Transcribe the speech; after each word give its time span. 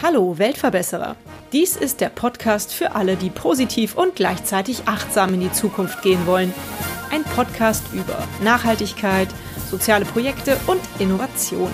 Hallo 0.00 0.38
Weltverbesserer. 0.38 1.16
Dies 1.52 1.74
ist 1.74 2.00
der 2.00 2.10
Podcast 2.10 2.72
für 2.72 2.94
alle, 2.94 3.16
die 3.16 3.30
positiv 3.30 3.96
und 3.96 4.14
gleichzeitig 4.14 4.86
achtsam 4.86 5.34
in 5.34 5.40
die 5.40 5.50
Zukunft 5.50 6.00
gehen 6.02 6.28
wollen. 6.28 6.54
Ein 7.10 7.24
Podcast 7.24 7.82
über 7.92 8.24
Nachhaltigkeit, 8.44 9.28
soziale 9.68 10.04
Projekte 10.04 10.56
und 10.68 10.80
Innovation. 11.00 11.72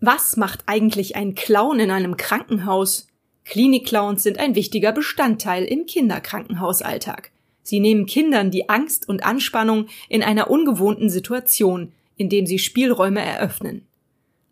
Was 0.00 0.36
macht 0.36 0.64
eigentlich 0.66 1.16
ein 1.16 1.34
Clown 1.34 1.80
in 1.80 1.90
einem 1.90 2.18
Krankenhaus? 2.18 3.06
Klinikclowns 3.46 4.22
sind 4.22 4.38
ein 4.38 4.54
wichtiger 4.54 4.92
Bestandteil 4.92 5.64
im 5.64 5.86
Kinderkrankenhausalltag. 5.86 7.32
Sie 7.62 7.80
nehmen 7.80 8.06
Kindern 8.06 8.50
die 8.50 8.68
Angst 8.68 9.08
und 9.08 9.24
Anspannung 9.24 9.86
in 10.08 10.22
einer 10.22 10.50
ungewohnten 10.50 11.10
Situation, 11.10 11.92
indem 12.16 12.46
sie 12.46 12.58
Spielräume 12.58 13.20
eröffnen. 13.20 13.86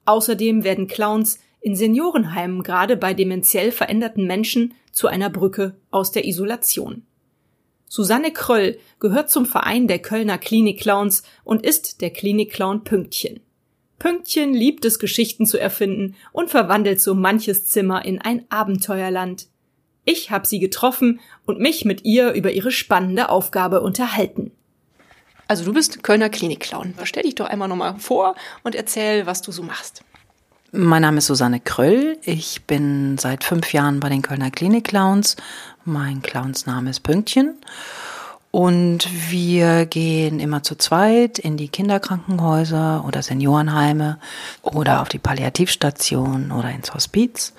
Außerdem 0.05 0.64
werden 0.64 0.86
Clowns 0.86 1.38
in 1.60 1.77
Seniorenheimen 1.77 2.62
gerade 2.62 2.96
bei 2.96 3.14
dementiell 3.14 3.70
veränderten 3.73 4.27
Menschen 4.27 4.74
zu 4.92 5.09
einer 5.09 5.30
Brücke 5.30 5.77
aus 5.91 6.10
der 6.10 6.27
Isolation. 6.27 7.02
Susanne 7.86 8.33
Kröll 8.33 8.78
gehört 9.00 9.30
zum 9.30 9.47
Verein 9.47 9.88
der 9.88 9.98
Kölner 9.98 10.38
Klinikclowns 10.38 11.24
und 11.45 11.66
ist 11.66 12.00
der 12.00 12.11
Klinikclown 12.11 12.84
Pünktchen. 12.84 13.41
Pünktchen 13.98 14.55
liebt 14.55 14.84
es, 14.84 14.98
Geschichten 14.98 15.45
zu 15.45 15.58
erfinden 15.58 16.14
und 16.33 16.50
verwandelt 16.50 17.00
so 17.00 17.14
manches 17.14 17.66
Zimmer 17.66 18.05
in 18.05 18.20
ein 18.20 18.47
Abenteuerland. 18.48 19.48
Ich 20.04 20.30
habe 20.30 20.46
sie 20.46 20.59
getroffen 20.59 21.20
und 21.46 21.60
mich 21.60 21.84
mit 21.84 22.04
ihr 22.04 22.32
über 22.32 22.50
ihre 22.50 22.70
spannende 22.70 23.28
Aufgabe 23.28 23.80
unterhalten. 23.80 24.50
Also 25.48 25.64
du 25.64 25.72
bist 25.72 26.02
Kölner 26.02 26.28
Klinikclown. 26.28 26.95
Stell 27.04 27.24
dich 27.24 27.34
doch 27.34 27.46
einmal 27.46 27.68
nochmal 27.68 27.96
vor 27.98 28.36
und 28.62 28.75
erzähl, 28.75 29.27
was 29.27 29.42
du 29.42 29.50
so 29.52 29.62
machst. 29.62 30.05
Mein 30.72 31.02
Name 31.02 31.19
ist 31.19 31.27
Susanne 31.27 31.58
Kröll. 31.58 32.16
Ich 32.22 32.62
bin 32.66 33.19
seit 33.19 33.42
fünf 33.42 33.72
Jahren 33.72 33.98
bei 33.98 34.08
den 34.08 34.22
Kölner 34.22 34.52
Klinikclowns. 34.52 35.34
Mein 35.84 36.22
Clownsname 36.22 36.91
ist 36.91 37.00
Pünktchen. 37.00 37.56
Und 38.53 39.08
wir 39.30 39.86
gehen 39.86 40.38
immer 40.38 40.62
zu 40.62 40.77
zweit 40.77 41.38
in 41.38 41.56
die 41.56 41.69
Kinderkrankenhäuser 41.69 43.05
oder 43.05 43.22
Seniorenheime 43.22 44.19
oder 44.62 45.03
auf 45.03 45.08
die 45.08 45.19
Palliativstation 45.19 46.53
oder 46.53 46.70
ins 46.70 46.94
Hospiz 46.94 47.53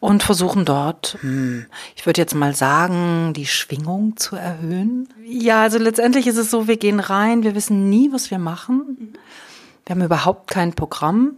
und 0.00 0.22
versuchen 0.22 0.64
dort, 0.64 1.18
hm, 1.20 1.66
ich 1.96 2.06
würde 2.06 2.20
jetzt 2.20 2.34
mal 2.34 2.54
sagen, 2.54 3.32
die 3.34 3.46
Schwingung 3.46 4.16
zu 4.16 4.36
erhöhen. 4.36 5.08
Ja, 5.24 5.62
also 5.62 5.78
letztendlich 5.78 6.26
ist 6.26 6.36
es 6.36 6.50
so, 6.50 6.68
wir 6.68 6.76
gehen 6.76 7.00
rein, 7.00 7.42
wir 7.42 7.54
wissen 7.54 7.88
nie, 7.88 8.12
was 8.12 8.30
wir 8.30 8.38
machen. 8.38 9.14
Wir 9.84 9.94
haben 9.94 10.04
überhaupt 10.04 10.50
kein 10.50 10.72
Programm 10.72 11.32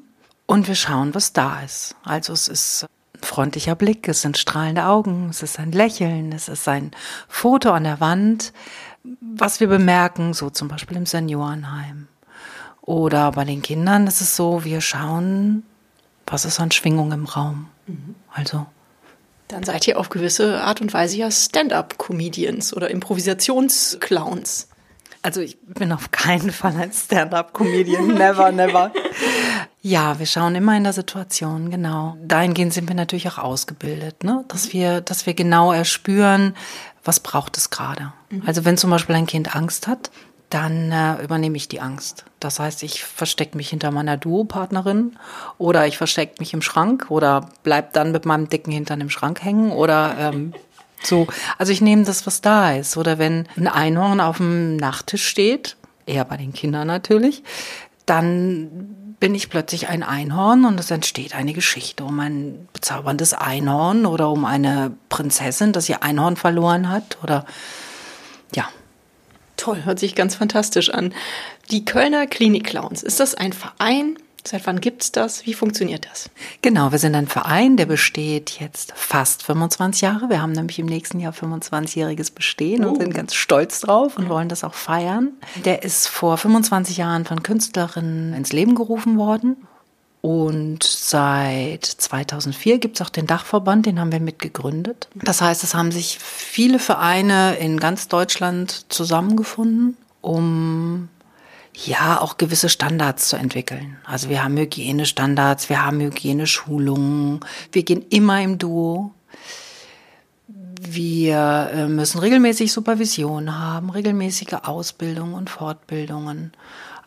und 0.47 0.69
wir 0.69 0.75
schauen, 0.75 1.15
was 1.15 1.33
da 1.33 1.61
ist. 1.63 1.95
Also 2.05 2.33
es 2.33 2.49
ist 2.49 2.87
ein 3.15 3.23
freundlicher 3.23 3.75
Blick, 3.75 4.09
es 4.09 4.23
sind 4.23 4.37
strahlende 4.37 4.85
Augen, 4.85 5.29
es 5.31 5.43
ist 5.43 5.59
ein 5.59 5.73
Lächeln, 5.73 6.33
es 6.33 6.49
ist 6.49 6.69
ein 6.69 6.91
Foto 7.29 7.71
an 7.71 7.85
der 7.85 8.01
Wand, 8.01 8.53
was 9.21 9.61
wir 9.61 9.69
bemerken, 9.69 10.35
so 10.35 10.51
zum 10.51 10.69
Beispiel 10.69 10.99
im 10.99 11.07
Seniorenheim. 11.07 12.09
Oder 12.83 13.33
bei 13.33 13.45
den 13.45 13.63
Kindern 13.63 14.07
ist 14.07 14.21
es 14.21 14.37
so, 14.37 14.65
wir 14.65 14.81
schauen, 14.81 15.63
was 16.27 16.45
ist 16.45 16.61
an 16.61 16.71
Schwingung 16.71 17.13
im 17.13 17.25
Raum. 17.25 17.69
Mhm. 18.31 18.37
Also. 18.39 18.67
Dann 19.49 19.65
seid 19.65 19.89
ihr 19.89 19.99
auf 19.99 20.11
gewisse 20.11 20.63
Art 20.63 20.81
und 20.81 20.95
Weise 20.95 21.17
ja 21.17 21.31
Stand-up-Comedians 21.31 22.73
oder 22.73 22.89
Improvisationsclowns. 22.91 24.69
Also 25.23 25.41
ich 25.41 25.59
bin 25.61 25.93
auf 25.93 26.13
keinen 26.13 26.51
Fall 26.51 26.77
ein 26.77 26.93
Stand-up-Comedian, 26.93 28.09
never, 28.15 28.53
never. 28.53 28.93
Ja, 29.83 30.19
wir 30.19 30.27
schauen 30.27 30.55
immer 30.55 30.77
in 30.77 30.85
der 30.85 30.93
Situation, 30.93 31.71
genau. 31.71 32.17
Dahingehend 32.23 32.73
sind 32.73 32.89
wir 32.89 32.95
natürlich 32.95 33.29
auch 33.29 33.39
ausgebildet, 33.39 34.25
ne? 34.25 34.45
dass 34.49 34.73
wir, 34.73 35.01
dass 35.01 35.27
wir 35.27 35.35
genau 35.35 35.73
erspüren, 35.73 36.55
was 37.05 37.21
braucht 37.21 37.57
es 37.57 37.71
gerade. 37.71 38.13
Mhm. 38.31 38.43
Also 38.47 38.65
wenn 38.65 38.79
zum 38.79 38.91
Beispiel 38.91 39.17
ein 39.17 39.27
Kind 39.27 39.55
Angst 39.55 39.89
hat, 39.89 40.11
dann 40.51 40.91
äh, 40.91 41.23
übernehme 41.23 41.57
ich 41.57 41.69
die 41.69 41.81
Angst. 41.81 42.25
Das 42.41 42.59
heißt, 42.59 42.83
ich 42.83 43.05
verstecke 43.05 43.57
mich 43.57 43.71
hinter 43.71 43.91
meiner 43.93 44.17
Duopartnerin 44.17 45.17
oder 45.59 45.87
ich 45.87 45.97
verstecke 45.97 46.35
mich 46.41 46.53
im 46.53 46.63
Schrank 46.63 47.07
oder 47.09 47.49
bleib 47.63 47.93
dann 47.93 48.13
mit 48.13 48.27
meinem 48.27 48.49
dicken 48.49 48.73
Hintern 48.73 49.01
im 49.01 49.11
Schrank 49.11 49.43
hängen 49.43 49.71
oder 49.71 50.17
ähm, 50.19 50.53
so. 51.03 51.29
Also 51.57 51.73
ich 51.73 51.81
nehme 51.81 52.05
das, 52.05 52.27
was 52.27 52.41
da 52.41 52.73
ist. 52.73 52.97
Oder 52.97 53.19
wenn 53.19 53.47
ein 53.57 53.69
Einhorn 53.69 54.21
auf 54.21 54.39
dem 54.39 54.77
Nachttisch 54.77 55.27
steht, 55.27 55.77
eher 56.05 56.25
bei 56.25 56.37
den 56.37 56.53
Kindern 56.53 56.89
natürlich, 56.89 57.43
dann 58.05 59.15
bin 59.21 59.35
ich 59.35 59.51
plötzlich 59.51 59.89
ein 59.89 60.03
Einhorn 60.03 60.65
und 60.65 60.81
es 60.81 60.91
entsteht 60.91 61.35
eine 61.35 61.53
Geschichte 61.53 62.05
um 62.05 62.19
ein 62.19 62.69
bezauberndes 62.73 63.35
Einhorn 63.35 64.07
oder 64.07 64.31
um 64.31 64.47
eine 64.47 64.93
Prinzessin, 65.11 65.73
das 65.73 65.89
ihr 65.89 66.03
Einhorn 66.03 66.37
verloren 66.37 66.89
hat 66.89 67.19
oder 67.23 67.45
ja. 68.55 68.65
Toll, 69.61 69.85
hört 69.85 69.99
sich 69.99 70.15
ganz 70.15 70.37
fantastisch 70.37 70.89
an. 70.89 71.13
Die 71.71 71.85
Kölner 71.85 72.27
Klinik-Clowns, 72.27 73.03
ist 73.03 73.21
das 73.21 73.35
ein 73.35 73.53
Verein? 73.53 74.17
Seit 74.43 74.67
wann 74.67 74.81
gibt's 74.81 75.13
das? 75.13 75.45
Wie 75.45 75.53
funktioniert 75.53 76.09
das? 76.11 76.31
Genau, 76.63 76.93
wir 76.93 76.99
sind 76.99 77.15
ein 77.15 77.27
Verein, 77.27 77.77
der 77.77 77.85
besteht 77.85 78.59
jetzt 78.59 78.95
fast 78.97 79.43
25 79.43 80.01
Jahre. 80.01 80.31
Wir 80.31 80.41
haben 80.41 80.53
nämlich 80.53 80.79
im 80.79 80.87
nächsten 80.87 81.21
Jahr 81.21 81.35
25-jähriges 81.35 82.33
Bestehen 82.33 82.87
und 82.87 82.97
oh. 82.97 83.01
sind 83.01 83.13
ganz 83.13 83.35
stolz 83.35 83.81
drauf 83.81 84.17
und 84.17 84.31
wollen 84.31 84.49
das 84.49 84.65
auch 84.65 84.73
feiern. 84.73 85.33
Der 85.67 85.83
ist 85.83 86.09
vor 86.09 86.39
25 86.39 86.97
Jahren 86.97 87.27
von 87.27 87.43
Künstlerinnen 87.43 88.33
ins 88.33 88.53
Leben 88.53 88.75
gerufen 88.75 89.19
worden. 89.19 89.59
Und 90.23 90.83
seit 90.83 91.85
2004 91.85 92.79
gibt's 92.79 93.01
auch 93.01 93.09
den 93.09 93.27
Dachverband, 93.27 93.87
den 93.87 93.99
haben 93.99 94.13
wir 94.13 94.21
mitgegründet. 94.21 95.09
Das 95.15 95.41
heißt, 95.41 95.65
es 95.65 95.75
haben 95.75 95.93
sich 95.93 96.19
viele 96.19 96.79
Vereine 96.79 97.57
in 97.57 97.81
ganz 97.81 98.09
Deutschland 98.09 98.85
zusammengefunden, 98.91 99.97
um 100.21 101.09
ja, 101.73 102.21
auch 102.21 102.37
gewisse 102.37 102.69
Standards 102.69 103.29
zu 103.29 103.37
entwickeln. 103.37 103.97
Also 104.05 104.29
wir 104.29 104.45
haben 104.45 104.57
Hygienestandards, 104.57 105.69
wir 105.69 105.85
haben 105.85 106.01
Hygieneschulungen, 106.01 107.41
wir 107.73 107.83
gehen 107.83 108.05
immer 108.11 108.43
im 108.43 108.59
Duo. 108.59 109.15
Wir 110.83 111.71
äh, 111.73 111.87
müssen 111.87 112.19
regelmäßig 112.19 112.73
Supervision 112.73 113.59
haben, 113.59 113.91
regelmäßige 113.91 114.55
Ausbildung 114.65 115.35
und 115.35 115.49
Fortbildungen. 115.49 116.53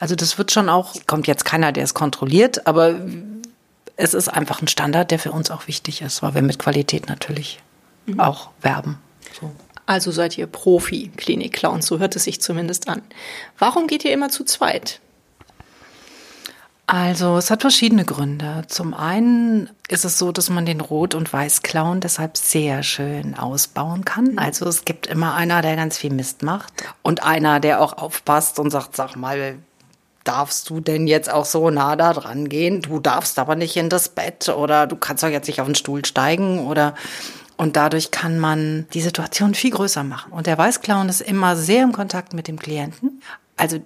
Also 0.03 0.15
das 0.15 0.37
wird 0.37 0.51
schon 0.51 0.67
auch, 0.67 0.95
kommt 1.07 1.27
jetzt 1.27 1.45
keiner, 1.45 1.71
der 1.71 1.85
es 1.85 1.93
kontrolliert, 1.93 2.67
aber 2.67 2.99
es 3.95 4.13
ist 4.13 4.27
einfach 4.27 4.61
ein 4.61 4.67
Standard, 4.67 5.11
der 5.11 5.17
für 5.17 5.31
uns 5.31 5.49
auch 5.49 5.67
wichtig 5.67 6.01
ist, 6.01 6.21
weil 6.21 6.35
wir 6.35 6.41
mit 6.41 6.59
Qualität 6.59 7.07
natürlich 7.07 7.61
mhm. 8.05 8.19
auch 8.19 8.49
werben. 8.61 8.97
So. 9.39 9.49
Also 9.85 10.11
seid 10.11 10.37
ihr 10.37 10.47
Profi-Klinik-Clowns, 10.47 11.85
so 11.85 11.99
hört 11.99 12.17
es 12.17 12.25
sich 12.25 12.41
zumindest 12.41 12.89
an. 12.89 13.01
Warum 13.57 13.87
geht 13.87 14.03
ihr 14.03 14.11
immer 14.11 14.27
zu 14.27 14.43
zweit? 14.43 14.99
Also 16.85 17.37
es 17.37 17.49
hat 17.49 17.61
verschiedene 17.61 18.03
Gründe. 18.03 18.65
Zum 18.67 18.93
einen 18.93 19.69
ist 19.87 20.03
es 20.03 20.19
so, 20.19 20.33
dass 20.33 20.49
man 20.49 20.65
den 20.65 20.81
Rot- 20.81 21.15
und 21.15 21.31
Weiß-Clown 21.31 22.01
deshalb 22.01 22.35
sehr 22.35 22.83
schön 22.83 23.35
ausbauen 23.39 24.03
kann. 24.03 24.37
Also 24.37 24.67
es 24.67 24.83
gibt 24.83 25.07
immer 25.07 25.33
einer, 25.33 25.61
der 25.61 25.77
ganz 25.77 25.97
viel 25.97 26.11
Mist 26.11 26.43
macht 26.43 26.73
und 27.03 27.23
einer, 27.23 27.61
der 27.61 27.79
auch 27.79 27.93
aufpasst 27.93 28.59
und 28.59 28.69
sagt, 28.69 28.97
sag 28.97 29.15
mal, 29.15 29.59
darfst 30.23 30.69
du 30.69 30.79
denn 30.79 31.07
jetzt 31.07 31.31
auch 31.31 31.45
so 31.45 31.69
nah 31.69 31.95
da 31.95 32.13
dran 32.13 32.49
gehen? 32.49 32.81
Du 32.81 32.99
darfst 32.99 33.39
aber 33.39 33.55
nicht 33.55 33.75
in 33.75 33.89
das 33.89 34.09
Bett 34.09 34.49
oder 34.49 34.87
du 34.87 34.95
kannst 34.95 35.23
doch 35.23 35.29
jetzt 35.29 35.47
nicht 35.47 35.61
auf 35.61 35.67
den 35.67 35.75
Stuhl 35.75 36.05
steigen 36.05 36.65
oder 36.67 36.95
und 37.55 37.75
dadurch 37.75 38.11
kann 38.11 38.39
man 38.39 38.87
die 38.93 39.01
Situation 39.01 39.53
viel 39.53 39.71
größer 39.71 40.03
machen. 40.03 40.31
Und 40.31 40.47
der 40.47 40.57
Weißclown 40.57 41.07
ist 41.07 41.21
immer 41.21 41.55
sehr 41.55 41.83
im 41.83 41.91
Kontakt 41.91 42.33
mit 42.33 42.47
dem 42.47 42.57
Klienten. 42.57 43.21
Also 43.57 43.79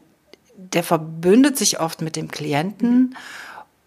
der 0.55 0.83
verbündet 0.83 1.57
sich 1.57 1.79
oft 1.79 2.01
mit 2.01 2.15
dem 2.15 2.29
Klienten 2.29 3.15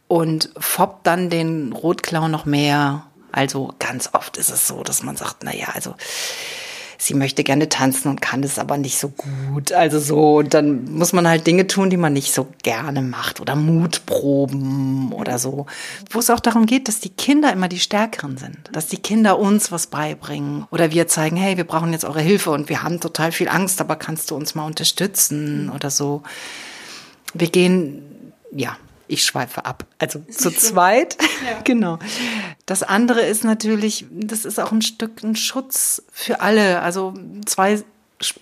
und 0.07 0.51
foppt 0.59 1.07
dann 1.07 1.31
den 1.31 1.73
Rotclown 1.73 2.31
noch 2.31 2.45
mehr. 2.45 3.07
Also 3.33 3.75
ganz 3.79 4.11
oft 4.13 4.37
ist 4.37 4.51
es 4.51 4.67
so, 4.67 4.83
dass 4.83 5.03
man 5.03 5.17
sagt, 5.17 5.39
na 5.45 5.55
ja, 5.55 5.69
also 5.75 5.95
sie 7.01 7.15
möchte 7.15 7.45
gerne 7.45 7.69
tanzen 7.71 8.09
und 8.09 8.21
kann 8.21 8.43
es 8.43 8.59
aber 8.59 8.77
nicht 8.77 8.99
so 8.99 9.09
gut. 9.09 9.73
Also 9.73 9.99
so, 9.99 10.37
und 10.37 10.53
dann 10.53 10.85
muss 10.93 11.15
man 11.15 11.27
halt 11.27 11.47
Dinge 11.47 11.67
tun, 11.67 11.89
die 11.89 11.97
man 11.97 12.13
nicht 12.13 12.33
so 12.35 12.49
gerne 12.63 13.01
macht 13.01 13.41
oder 13.41 13.57
Mutproben 13.57 15.11
oder 15.13 15.39
so. 15.39 15.65
Wo 16.11 16.19
es 16.19 16.29
auch 16.29 16.41
darum 16.41 16.67
geht, 16.67 16.89
dass 16.89 17.01
die 17.01 17.09
Kinder 17.09 17.53
immer 17.53 17.69
die 17.69 17.81
Stärkeren 17.81 18.37
sind, 18.37 18.59
dass 18.73 18.87
die 18.87 18.99
Kinder 18.99 19.39
uns 19.39 19.73
was 19.73 19.87
beibringen 19.87 20.67
oder 20.71 20.91
wir 20.91 21.09
zeigen, 21.09 21.37
hey, 21.37 21.57
wir 21.57 21.65
brauchen 21.65 21.93
jetzt 21.93 22.05
eure 22.05 22.21
Hilfe 22.21 22.51
und 22.51 22.69
wir 22.69 22.83
haben 22.83 23.01
total 23.01 23.33
viel 23.33 23.49
Angst, 23.49 23.81
aber 23.81 23.97
kannst 23.97 24.31
du 24.31 24.37
uns 24.37 24.55
mal 24.55 24.67
unterstützen 24.67 25.71
oder 25.75 25.91
so. 25.91 26.23
Wir 27.33 27.49
gehen, 27.49 28.03
ja, 28.53 28.77
ich 29.11 29.25
schweife 29.25 29.65
ab. 29.65 29.85
Also 29.99 30.21
zu 30.31 30.51
zweit. 30.51 31.17
Ja. 31.21 31.61
Genau. 31.65 31.99
Das 32.67 32.83
andere 32.83 33.23
ist 33.23 33.45
natürlich, 33.45 34.07
das 34.11 34.45
ist 34.45 34.59
auch 34.59 34.73
ein 34.73 34.83
Stück 34.83 35.23
ein 35.23 35.37
Schutz 35.37 36.03
für 36.13 36.41
alle. 36.41 36.81
Also 36.81 37.15
zwei 37.47 37.83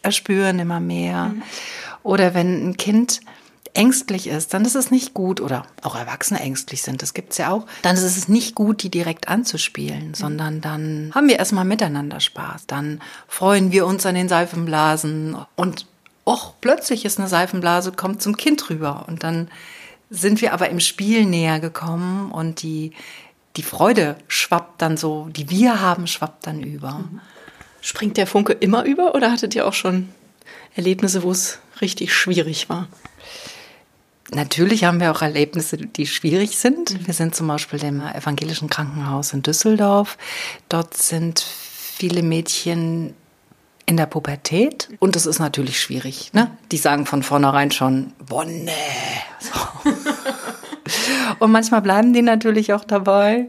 erspüren 0.02 0.58
immer 0.58 0.80
mehr. 0.80 1.26
Mhm. 1.26 1.42
Oder 2.02 2.34
wenn 2.34 2.70
ein 2.70 2.76
Kind 2.76 3.20
ängstlich 3.74 4.26
ist, 4.26 4.54
dann 4.54 4.64
ist 4.64 4.74
es 4.74 4.90
nicht 4.90 5.14
gut, 5.14 5.40
oder 5.40 5.64
auch 5.82 5.94
Erwachsene 5.94 6.40
ängstlich 6.40 6.82
sind, 6.82 7.00
das 7.02 7.14
gibt's 7.14 7.38
ja 7.38 7.50
auch, 7.50 7.66
dann 7.82 7.96
ist 7.96 8.02
es 8.02 8.28
nicht 8.28 8.54
gut, 8.54 8.82
die 8.82 8.90
direkt 8.90 9.28
anzuspielen, 9.28 10.14
sondern 10.14 10.60
dann 10.60 11.12
haben 11.14 11.28
wir 11.28 11.38
erstmal 11.38 11.64
miteinander 11.64 12.18
Spaß. 12.18 12.66
Dann 12.66 13.00
freuen 13.28 13.70
wir 13.70 13.86
uns 13.86 14.04
an 14.04 14.16
den 14.16 14.28
Seifenblasen 14.28 15.36
und 15.54 15.86
och, 16.26 16.54
plötzlich 16.60 17.04
ist 17.04 17.18
eine 17.18 17.28
Seifenblase, 17.28 17.92
kommt 17.92 18.20
zum 18.20 18.36
Kind 18.36 18.68
rüber 18.68 19.04
und 19.06 19.22
dann 19.22 19.48
sind 20.10 20.40
wir 20.40 20.52
aber 20.52 20.68
im 20.70 20.80
Spiel 20.80 21.26
näher 21.26 21.60
gekommen 21.60 22.30
und 22.30 22.62
die, 22.62 22.92
die 23.56 23.62
Freude 23.62 24.16
schwappt 24.28 24.80
dann 24.82 24.96
so, 24.96 25.28
die 25.30 25.50
wir 25.50 25.80
haben, 25.80 26.06
schwappt 26.06 26.46
dann 26.46 26.62
über. 26.62 27.04
Springt 27.80 28.16
der 28.16 28.26
Funke 28.26 28.52
immer 28.52 28.84
über 28.84 29.14
oder 29.14 29.30
hattet 29.30 29.54
ihr 29.54 29.66
auch 29.66 29.72
schon 29.72 30.08
Erlebnisse, 30.74 31.22
wo 31.22 31.30
es 31.30 31.58
richtig 31.80 32.14
schwierig 32.14 32.68
war? 32.68 32.88
Natürlich 34.30 34.84
haben 34.84 35.00
wir 35.00 35.10
auch 35.10 35.22
Erlebnisse, 35.22 35.78
die 35.78 36.06
schwierig 36.06 36.58
sind. 36.58 37.06
Wir 37.06 37.14
sind 37.14 37.34
zum 37.34 37.48
Beispiel 37.48 37.82
im 37.82 38.02
evangelischen 38.02 38.68
Krankenhaus 38.68 39.32
in 39.32 39.42
Düsseldorf. 39.42 40.18
Dort 40.68 40.94
sind 40.94 41.40
viele 41.40 42.22
Mädchen 42.22 43.14
in 43.86 43.96
der 43.96 44.04
Pubertät 44.04 44.90
und 44.98 45.16
das 45.16 45.24
ist 45.24 45.38
natürlich 45.38 45.80
schwierig. 45.80 46.34
Ne? 46.34 46.50
Die 46.70 46.76
sagen 46.76 47.06
von 47.06 47.22
vornherein 47.22 47.70
schon, 47.70 48.12
boah, 48.26 48.44
nee. 48.44 48.70
So. 49.40 49.90
Und 51.38 51.50
manchmal 51.50 51.82
bleiben 51.82 52.12
die 52.12 52.22
natürlich 52.22 52.72
auch 52.72 52.84
dabei. 52.84 53.48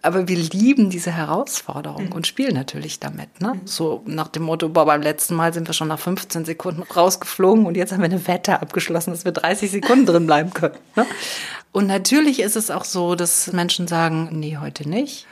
Aber 0.00 0.28
wir 0.28 0.36
lieben 0.36 0.90
diese 0.90 1.10
Herausforderung 1.10 2.06
mhm. 2.06 2.12
und 2.12 2.26
spielen 2.26 2.54
natürlich 2.54 3.00
damit. 3.00 3.40
Ne? 3.40 3.54
Mhm. 3.54 3.66
So 3.66 4.02
nach 4.06 4.28
dem 4.28 4.44
Motto, 4.44 4.68
boah, 4.68 4.86
beim 4.86 5.02
letzten 5.02 5.34
Mal 5.34 5.52
sind 5.52 5.68
wir 5.68 5.74
schon 5.74 5.88
nach 5.88 5.98
15 5.98 6.44
Sekunden 6.44 6.82
rausgeflogen 6.82 7.66
und 7.66 7.76
jetzt 7.76 7.92
haben 7.92 8.00
wir 8.00 8.06
eine 8.06 8.26
Wette 8.26 8.60
abgeschlossen, 8.60 9.10
dass 9.10 9.24
wir 9.24 9.32
30 9.32 9.70
Sekunden 9.70 10.06
drin 10.06 10.26
bleiben 10.26 10.52
können. 10.52 10.76
Ne? 10.94 11.04
Und 11.72 11.86
natürlich 11.86 12.40
ist 12.40 12.56
es 12.56 12.70
auch 12.70 12.84
so, 12.84 13.14
dass 13.14 13.52
Menschen 13.52 13.88
sagen, 13.88 14.28
nee, 14.32 14.56
heute 14.58 14.88
nicht. 14.88 15.26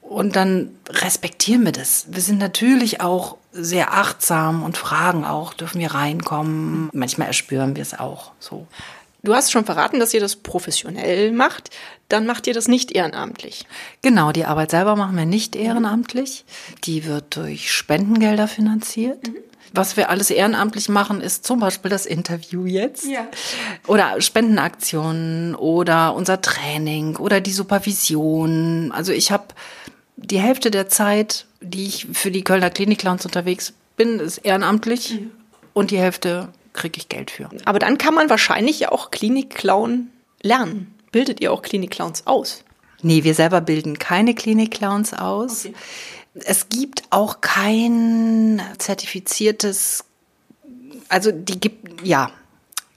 Und 0.00 0.36
dann 0.36 0.70
respektieren 0.88 1.64
wir 1.64 1.72
das. 1.72 2.06
Wir 2.10 2.20
sind 2.20 2.38
natürlich 2.38 3.00
auch 3.00 3.36
sehr 3.52 3.94
achtsam 3.94 4.62
und 4.62 4.76
fragen 4.76 5.24
auch, 5.24 5.54
dürfen 5.54 5.80
wir 5.80 5.94
reinkommen? 5.94 6.90
Manchmal 6.92 7.28
erspüren 7.28 7.76
wir 7.76 7.82
es 7.82 7.98
auch 7.98 8.32
so. 8.38 8.66
Du 9.24 9.34
hast 9.34 9.52
schon 9.52 9.64
verraten, 9.64 10.00
dass 10.00 10.12
ihr 10.14 10.20
das 10.20 10.36
professionell 10.36 11.30
macht. 11.30 11.70
Dann 12.08 12.26
macht 12.26 12.46
ihr 12.46 12.54
das 12.54 12.66
nicht 12.66 12.90
ehrenamtlich. 12.90 13.66
Genau, 14.02 14.32
die 14.32 14.44
Arbeit 14.44 14.72
selber 14.72 14.96
machen 14.96 15.16
wir 15.16 15.26
nicht 15.26 15.54
ehrenamtlich. 15.54 16.44
Die 16.84 17.04
wird 17.04 17.36
durch 17.36 17.72
Spendengelder 17.72 18.48
finanziert. 18.48 19.28
Mhm. 19.28 19.36
Was 19.74 19.96
wir 19.96 20.10
alles 20.10 20.30
ehrenamtlich 20.30 20.88
machen, 20.88 21.20
ist 21.20 21.46
zum 21.46 21.60
Beispiel 21.60 21.90
das 21.90 22.04
Interview 22.04 22.66
jetzt. 22.66 23.06
Ja. 23.06 23.26
Oder 23.86 24.20
Spendenaktionen 24.20 25.54
oder 25.54 26.14
unser 26.14 26.42
Training 26.42 27.16
oder 27.16 27.40
die 27.40 27.52
Supervision. 27.52 28.92
Also 28.92 29.12
ich 29.12 29.32
habe 29.32 29.44
die 30.16 30.40
Hälfte 30.40 30.70
der 30.70 30.88
Zeit, 30.88 31.46
die 31.60 31.86
ich 31.86 32.08
für 32.12 32.30
die 32.30 32.44
Kölner 32.44 32.70
Klinik-Clowns 32.70 33.24
unterwegs 33.24 33.72
bin, 33.96 34.18
ist 34.18 34.38
ehrenamtlich 34.38 35.20
mhm. 35.20 35.30
und 35.72 35.90
die 35.90 35.98
Hälfte 35.98 36.48
kriege 36.72 36.98
ich 36.98 37.08
Geld 37.08 37.30
für. 37.30 37.48
Aber 37.64 37.78
dann 37.78 37.98
kann 37.98 38.14
man 38.14 38.30
wahrscheinlich 38.30 38.80
ja 38.80 38.92
auch 38.92 39.10
Klinik-Clown 39.10 40.10
lernen. 40.42 40.94
Bildet 41.10 41.40
ihr 41.40 41.52
auch 41.52 41.62
Klinik-Clowns 41.62 42.26
aus? 42.26 42.64
Nee, 43.02 43.24
wir 43.24 43.34
selber 43.34 43.60
bilden 43.60 43.98
keine 43.98 44.34
Klinik-Clowns 44.34 45.14
aus. 45.14 45.66
Okay. 45.66 45.74
Es 46.34 46.68
gibt 46.68 47.02
auch 47.10 47.40
kein 47.42 48.62
zertifiziertes, 48.78 50.04
also 51.08 51.30
die 51.30 51.60
gibt, 51.60 52.02
ja, 52.06 52.30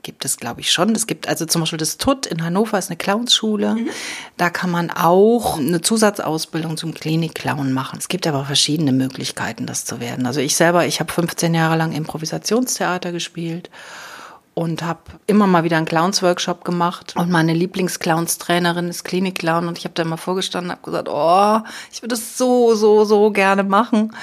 gibt 0.06 0.24
es, 0.24 0.38
glaube 0.38 0.62
ich, 0.62 0.72
schon. 0.72 0.96
Es 0.96 1.08
gibt 1.08 1.28
also 1.28 1.46
zum 1.46 1.62
Beispiel 1.62 1.80
das 1.80 1.98
TUT 1.98 2.28
in 2.28 2.44
Hannover, 2.44 2.78
ist 2.78 2.90
eine 2.90 2.96
Clownsschule. 2.96 3.76
Mhm. 3.76 3.90
Da 4.38 4.52
kann 4.52 4.70
man 4.70 4.92
auch 4.92 5.58
eine 5.58 5.82
Zusatzausbildung 5.82 6.78
zum 6.78 6.94
Klinik-Clown 6.94 7.74
machen. 7.74 7.98
Es 8.00 8.08
gibt 8.08 8.28
aber 8.28 8.46
verschiedene 8.46 8.94
Möglichkeiten, 8.94 9.66
das 9.66 9.84
zu 9.84 10.00
werden. 10.00 10.28
Also 10.28 10.40
ich 10.40 10.56
selber, 10.56 10.86
ich 10.86 11.00
habe 11.00 11.12
15 11.12 11.56
Jahre 11.56 11.76
lang 11.76 11.92
Improvisationstheater 11.92 13.12
gespielt 13.12 13.72
und 14.54 14.84
habe 14.84 15.00
immer 15.26 15.48
mal 15.48 15.64
wieder 15.64 15.78
einen 15.78 15.88
Clowns-Workshop 15.88 16.64
gemacht. 16.64 17.16
Und 17.18 17.32
meine 17.32 17.54
Lieblingsclowns-Trainerin 17.54 18.88
ist 18.88 19.04
Klinik-Clown 19.04 19.68
und 19.68 19.80
ich 19.80 19.86
habe 19.86 19.96
da 19.96 20.04
immer 20.04 20.18
vorgestanden 20.18 20.70
und 20.70 20.78
habe 20.78 20.86
gesagt, 20.86 21.10
oh, 21.10 21.68
ich 21.92 22.04
würde 22.04 22.16
das 22.16 22.38
so, 22.38 22.76
so, 22.76 23.06
so 23.06 23.32
gerne 23.32 23.64
machen. 23.64 24.16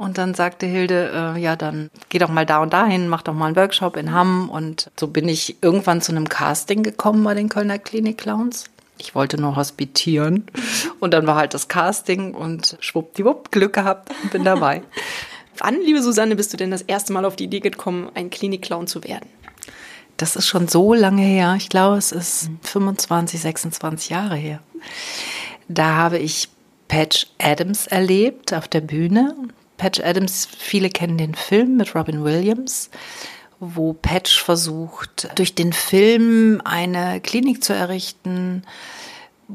Und 0.00 0.16
dann 0.16 0.32
sagte 0.32 0.64
Hilde, 0.64 1.34
äh, 1.36 1.38
ja, 1.38 1.56
dann 1.56 1.90
geh 2.08 2.18
doch 2.18 2.30
mal 2.30 2.46
da 2.46 2.62
und 2.62 2.72
dahin, 2.72 3.06
mach 3.06 3.20
doch 3.20 3.34
mal 3.34 3.48
einen 3.48 3.56
Workshop 3.56 3.98
in 3.98 4.14
Hamm. 4.14 4.48
Und 4.48 4.90
so 4.98 5.08
bin 5.08 5.28
ich 5.28 5.62
irgendwann 5.62 6.00
zu 6.00 6.10
einem 6.12 6.26
Casting 6.26 6.82
gekommen 6.82 7.22
bei 7.22 7.34
den 7.34 7.50
Kölner 7.50 7.78
Klinik 7.78 8.16
Clowns. 8.16 8.64
Ich 8.96 9.14
wollte 9.14 9.38
nur 9.38 9.56
hospitieren. 9.56 10.46
Und 11.00 11.12
dann 11.12 11.26
war 11.26 11.36
halt 11.36 11.52
das 11.52 11.68
Casting 11.68 12.34
und 12.34 12.78
schwuppdiwupp, 12.80 13.50
Glück 13.50 13.74
gehabt 13.74 14.10
und 14.22 14.30
bin 14.30 14.42
dabei. 14.44 14.82
Wann, 15.58 15.78
liebe 15.82 16.02
Susanne, 16.02 16.34
bist 16.34 16.54
du 16.54 16.56
denn 16.56 16.70
das 16.70 16.82
erste 16.82 17.12
Mal 17.12 17.26
auf 17.26 17.36
die 17.36 17.44
Idee 17.44 17.60
gekommen, 17.60 18.10
ein 18.14 18.30
Klinik-Clown 18.30 18.86
zu 18.86 19.04
werden? 19.04 19.28
Das 20.16 20.34
ist 20.34 20.46
schon 20.46 20.66
so 20.66 20.94
lange 20.94 21.22
her. 21.22 21.56
Ich 21.58 21.68
glaube, 21.68 21.98
es 21.98 22.12
ist 22.12 22.50
25, 22.62 23.38
26 23.38 24.08
Jahre 24.08 24.36
her. 24.36 24.60
Da 25.68 25.96
habe 25.96 26.16
ich 26.18 26.48
Patch 26.88 27.26
Adams 27.38 27.86
erlebt 27.86 28.54
auf 28.54 28.66
der 28.66 28.80
Bühne. 28.80 29.34
Patch 29.80 29.98
Adams, 30.00 30.46
viele 30.58 30.90
kennen 30.90 31.16
den 31.16 31.34
Film 31.34 31.78
mit 31.78 31.94
Robin 31.94 32.22
Williams, 32.22 32.90
wo 33.60 33.94
Patch 33.94 34.42
versucht, 34.44 35.30
durch 35.36 35.54
den 35.54 35.72
Film 35.72 36.60
eine 36.66 37.18
Klinik 37.22 37.64
zu 37.64 37.72
errichten, 37.72 38.62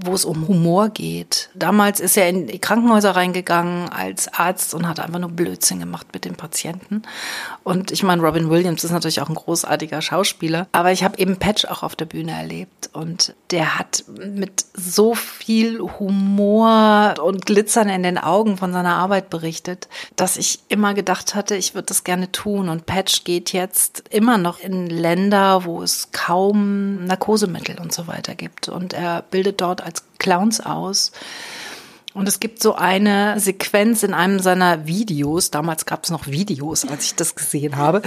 wo 0.04 0.14
es 0.14 0.26
um 0.26 0.48
Humor 0.48 0.90
geht. 0.90 1.50
Damals 1.56 2.00
ist 2.00 2.18
er 2.18 2.28
in 2.30 2.48
die 2.48 2.60
Krankenhäuser 2.60 3.16
reingegangen 3.16 3.90
als 3.90 4.28
Arzt 4.34 4.74
und 4.74 4.88
hat 4.88 5.00
einfach 5.00 5.20
nur 5.20 5.30
Blödsinn 5.30 5.80
gemacht 5.80 6.08
mit 6.14 6.26
den 6.26 6.36
Patienten. 6.36 7.04
Und 7.64 7.92
ich 7.92 8.04
meine, 8.04 8.22
Robin 8.22 8.50
Williams 8.50 8.84
ist 8.84 8.92
natürlich 8.92 9.22
auch 9.22 9.30
ein 9.30 9.36
großartiger 9.36 10.02
Schauspieler, 10.02 10.68
aber 10.72 10.92
ich 10.92 11.04
habe 11.04 11.18
eben 11.18 11.38
Patch 11.38 11.66
auch 11.66 11.84
auf 11.84 11.96
der 11.96 12.06
Bühne 12.06 12.32
erlebt 12.32 12.90
und 12.94 13.36
der 13.52 13.78
hat 13.80 14.04
mit 14.08 14.66
so 14.74 15.16
viel 15.16 15.80
Humor 15.80 17.16
und 17.22 17.46
Glitzern 17.46 17.90
in 17.90 18.04
den 18.04 18.18
Augen 18.18 18.58
von 18.58 18.74
seiner 18.74 18.96
Arbeit 18.96 19.30
berichtet, 19.30 19.88
dass 20.16 20.38
ich 20.38 20.60
immer 20.70 20.94
gedacht 20.94 21.36
hatte, 21.36 21.56
ich 21.56 21.76
würde 21.76 21.88
das 21.88 22.04
gerne 22.04 22.32
tun. 22.32 22.70
Und 22.70 22.86
Patch 22.86 23.24
geht 23.24 23.54
jetzt 23.54 24.04
immer 24.10 24.38
noch 24.38 24.60
in 24.60 24.88
Länder, 24.88 25.66
wo 25.66 25.82
es 25.82 26.12
kaum 26.12 27.06
Narkosemittel 27.06 27.80
und 27.80 27.94
so 27.94 28.08
weiter 28.08 28.36
gibt. 28.36 28.70
Und 28.70 28.94
er 28.94 29.22
bildet 29.24 29.62
dort 29.62 29.85
als 29.86 30.04
Clowns 30.20 30.60
aus. 30.60 31.12
Und 32.14 32.30
es 32.30 32.40
gibt 32.40 32.62
so 32.62 32.76
eine 32.76 33.40
Sequenz 33.42 34.02
in 34.02 34.14
einem 34.14 34.40
seiner 34.40 34.88
Videos, 34.88 35.52
damals 35.52 35.86
gab 35.86 36.06
es 36.06 36.12
noch 36.12 36.28
Videos, 36.28 36.88
als 36.88 37.06
ich 37.06 37.16
das 37.16 37.36
gesehen 37.36 37.76
habe. 37.76 38.02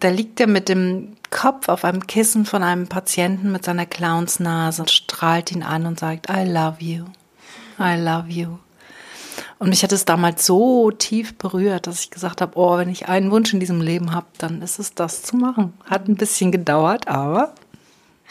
Da 0.00 0.08
liegt 0.08 0.40
er 0.40 0.46
mit 0.46 0.70
dem 0.70 1.16
Kopf 1.30 1.68
auf 1.68 1.84
einem 1.84 2.06
Kissen 2.06 2.46
von 2.46 2.62
einem 2.62 2.88
Patienten 2.88 3.52
mit 3.52 3.66
seiner 3.66 3.84
Clownsnase 3.84 4.88
strahlt 4.88 5.52
ihn 5.52 5.62
an 5.62 5.84
und 5.84 6.00
sagt, 6.00 6.30
I 6.30 6.44
love 6.44 6.76
you, 6.80 7.04
I 7.78 8.00
love 8.00 8.28
you. 8.28 8.58
Und 9.58 9.68
mich 9.68 9.82
hat 9.82 9.92
es 9.92 10.06
damals 10.06 10.46
so 10.46 10.90
tief 10.90 11.36
berührt, 11.36 11.86
dass 11.86 12.00
ich 12.00 12.10
gesagt 12.10 12.40
habe, 12.40 12.58
oh, 12.58 12.78
wenn 12.78 12.88
ich 12.88 13.08
einen 13.08 13.30
Wunsch 13.30 13.52
in 13.52 13.60
diesem 13.60 13.82
Leben 13.82 14.14
habe, 14.14 14.26
dann 14.38 14.62
ist 14.62 14.78
es 14.78 14.94
das 14.94 15.22
zu 15.22 15.36
machen. 15.36 15.74
Hat 15.84 16.08
ein 16.08 16.16
bisschen 16.16 16.50
gedauert, 16.50 17.08
aber 17.08 17.52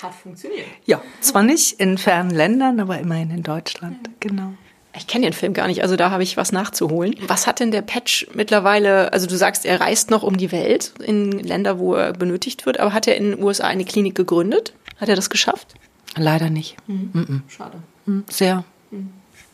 hat 0.01 0.13
funktioniert. 0.15 0.65
Ja, 0.85 1.01
zwar 1.21 1.43
nicht 1.43 1.79
in 1.79 1.97
fernen 1.97 2.31
Ländern, 2.31 2.79
aber 2.79 2.99
immerhin 2.99 3.31
in 3.31 3.43
Deutschland, 3.43 3.97
ja. 4.07 4.13
genau. 4.19 4.53
Ich 4.95 5.05
kenne 5.05 5.27
den 5.27 5.33
Film 5.33 5.53
gar 5.53 5.67
nicht, 5.67 5.83
also 5.83 5.95
da 5.95 6.09
habe 6.09 6.23
ich 6.23 6.35
was 6.35 6.51
nachzuholen. 6.51 7.15
Was 7.27 7.45
hat 7.45 7.59
denn 7.59 7.71
der 7.71 7.83
Patch 7.83 8.27
mittlerweile, 8.33 9.13
also 9.13 9.27
du 9.27 9.37
sagst, 9.37 9.65
er 9.65 9.79
reist 9.79 10.09
noch 10.09 10.23
um 10.23 10.37
die 10.37 10.51
Welt 10.51 10.93
in 11.03 11.31
Länder, 11.31 11.77
wo 11.77 11.93
er 11.93 12.13
benötigt 12.13 12.65
wird, 12.65 12.79
aber 12.79 12.91
hat 12.91 13.07
er 13.07 13.15
in 13.15 13.31
den 13.31 13.43
USA 13.43 13.67
eine 13.67 13.85
Klinik 13.85 14.15
gegründet? 14.15 14.73
Hat 14.97 15.07
er 15.07 15.15
das 15.15 15.29
geschafft? 15.29 15.75
Leider 16.17 16.49
nicht. 16.49 16.75
Mhm. 16.87 17.43
Schade. 17.47 17.77
Mhm. 18.05 18.25
Sehr. 18.29 18.63
Mhm. 18.89 19.13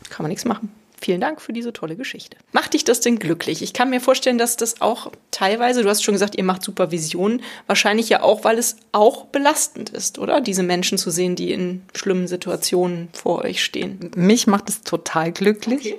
Kann 0.10 0.24
man 0.24 0.30
nichts 0.30 0.46
machen. 0.46 0.72
Vielen 1.00 1.22
Dank 1.22 1.42
für 1.42 1.54
diese 1.54 1.74
tolle 1.74 1.96
Geschichte. 1.96 2.38
Macht 2.52 2.74
dich 2.74 2.84
das 2.84 3.00
denn 3.00 3.20
glücklich? 3.20 3.62
Ich 3.62 3.74
kann 3.74 3.90
mir 3.90 4.02
vorstellen, 4.02 4.38
dass 4.38 4.58
das 4.58 4.82
auch 4.82 5.12
teilweise, 5.32 5.84
du 5.84 5.90
hast 5.90 6.04
schon 6.04 6.14
gesagt, 6.14 6.36
ihr 6.36 6.44
macht 6.44 6.64
Supervision, 6.64 7.42
wahrscheinlich 7.68 8.10
ja 8.10 8.22
auch, 8.22 8.44
weil 8.44 8.58
es 8.58 8.78
auch 8.92 9.26
belastend 9.26 9.90
ist, 9.90 10.20
oder? 10.20 10.42
Diese 10.42 10.64
Menschen 10.64 10.98
zu 10.98 11.12
sehen, 11.12 11.36
die 11.36 11.52
in 11.52 11.84
schlimmen 11.94 12.28
Situationen 12.28 13.10
vor 13.14 13.44
euch 13.44 13.64
stehen. 13.64 14.12
Mich 14.16 14.48
macht 14.48 14.70
es 14.70 14.82
total 14.82 15.32
glücklich. 15.32 15.94
Okay. 15.94 15.98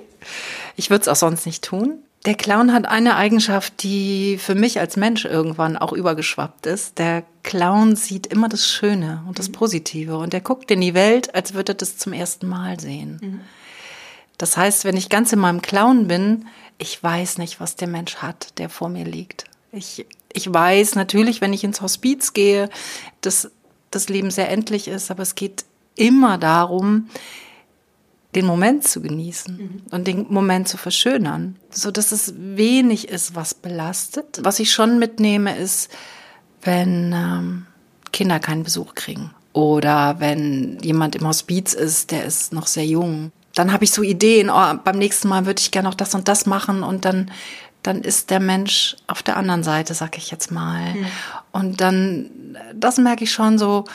Ich 0.75 0.89
würde 0.89 1.01
es 1.01 1.07
auch 1.07 1.15
sonst 1.15 1.45
nicht 1.45 1.63
tun. 1.63 1.99
Der 2.25 2.35
Clown 2.35 2.73
hat 2.73 2.87
eine 2.87 3.15
Eigenschaft, 3.15 3.83
die 3.83 4.37
für 4.37 4.55
mich 4.55 4.79
als 4.79 4.97
Mensch 4.97 5.23
irgendwann 5.23 5.77
auch 5.77 5.93
übergeschwappt 5.93 6.65
ist. 6.65 6.99
Der 6.99 7.23
Clown 7.43 7.95
sieht 7.95 8.27
immer 8.27 8.49
das 8.49 8.67
Schöne 8.67 9.23
und 9.27 9.39
das 9.39 9.47
mhm. 9.47 9.53
Positive 9.53 10.17
und 10.17 10.33
er 10.33 10.41
guckt 10.41 10.69
in 10.71 10.81
die 10.81 10.93
Welt, 10.93 11.33
als 11.35 11.53
würde 11.53 11.71
er 11.71 11.75
das 11.75 11.97
zum 11.97 12.11
ersten 12.11 12.47
Mal 12.47 12.79
sehen. 12.79 13.19
Mhm. 13.21 13.41
Das 14.37 14.57
heißt, 14.57 14.85
wenn 14.85 14.97
ich 14.97 15.09
ganz 15.09 15.33
in 15.33 15.39
meinem 15.39 15.61
Clown 15.61 16.07
bin, 16.07 16.47
ich 16.77 17.01
weiß 17.01 17.39
nicht, 17.39 17.59
was 17.59 17.75
der 17.75 17.87
Mensch 17.87 18.17
hat, 18.17 18.57
der 18.59 18.69
vor 18.69 18.89
mir 18.89 19.05
liegt. 19.05 19.45
Ich, 19.71 20.05
ich 20.31 20.53
weiß 20.53 20.95
natürlich, 20.95 21.41
wenn 21.41 21.53
ich 21.53 21.63
ins 21.63 21.81
Hospiz 21.81 22.33
gehe, 22.33 22.69
dass 23.21 23.51
das 23.91 24.09
Leben 24.09 24.31
sehr 24.31 24.49
endlich 24.49 24.87
ist, 24.87 25.09
aber 25.09 25.23
es 25.23 25.35
geht 25.35 25.65
immer 25.95 26.37
darum, 26.37 27.09
den 28.35 28.45
Moment 28.45 28.87
zu 28.87 29.01
genießen 29.01 29.57
mhm. 29.57 29.81
und 29.89 30.05
den 30.05 30.27
Moment 30.29 30.67
zu 30.67 30.77
verschönern, 30.77 31.55
so 31.71 31.89
dass 31.89 32.11
es 32.11 32.33
wenig 32.37 33.07
ist, 33.07 33.35
was 33.35 33.55
belastet. 33.55 34.39
Was 34.43 34.59
ich 34.59 34.71
schon 34.71 34.99
mitnehme, 34.99 35.57
ist, 35.57 35.89
wenn 36.61 37.13
ähm, 37.13 37.65
Kinder 38.11 38.39
keinen 38.39 38.63
Besuch 38.63 38.93
kriegen 38.93 39.31
oder 39.53 40.19
wenn 40.19 40.77
jemand 40.81 41.15
im 41.15 41.27
Hospiz 41.27 41.73
ist, 41.73 42.11
der 42.11 42.25
ist 42.25 42.53
noch 42.53 42.67
sehr 42.67 42.85
jung. 42.85 43.31
Dann 43.57 43.73
habe 43.73 43.83
ich 43.83 43.91
so 43.91 44.03
Ideen, 44.03 44.49
oh, 44.49 44.73
beim 44.83 44.97
nächsten 44.97 45.27
Mal 45.27 45.45
würde 45.45 45.59
ich 45.59 45.71
gerne 45.71 45.89
noch 45.89 45.95
das 45.95 46.13
und 46.13 46.27
das 46.27 46.45
machen 46.45 46.83
und 46.83 47.05
dann 47.05 47.31
dann 47.83 48.01
ist 48.01 48.29
der 48.31 48.41
Mensch 48.41 48.97
auf 49.07 49.23
der 49.23 49.37
anderen 49.37 49.63
Seite, 49.63 49.93
sag 49.93 50.17
ich 50.17 50.29
jetzt 50.29 50.51
mal. 50.51 50.93
Mhm. 50.93 51.05
Und 51.53 51.81
dann, 51.81 52.57
das 52.73 52.97
merke 52.97 53.23
ich 53.23 53.31
schon 53.31 53.57
so, 53.57 53.85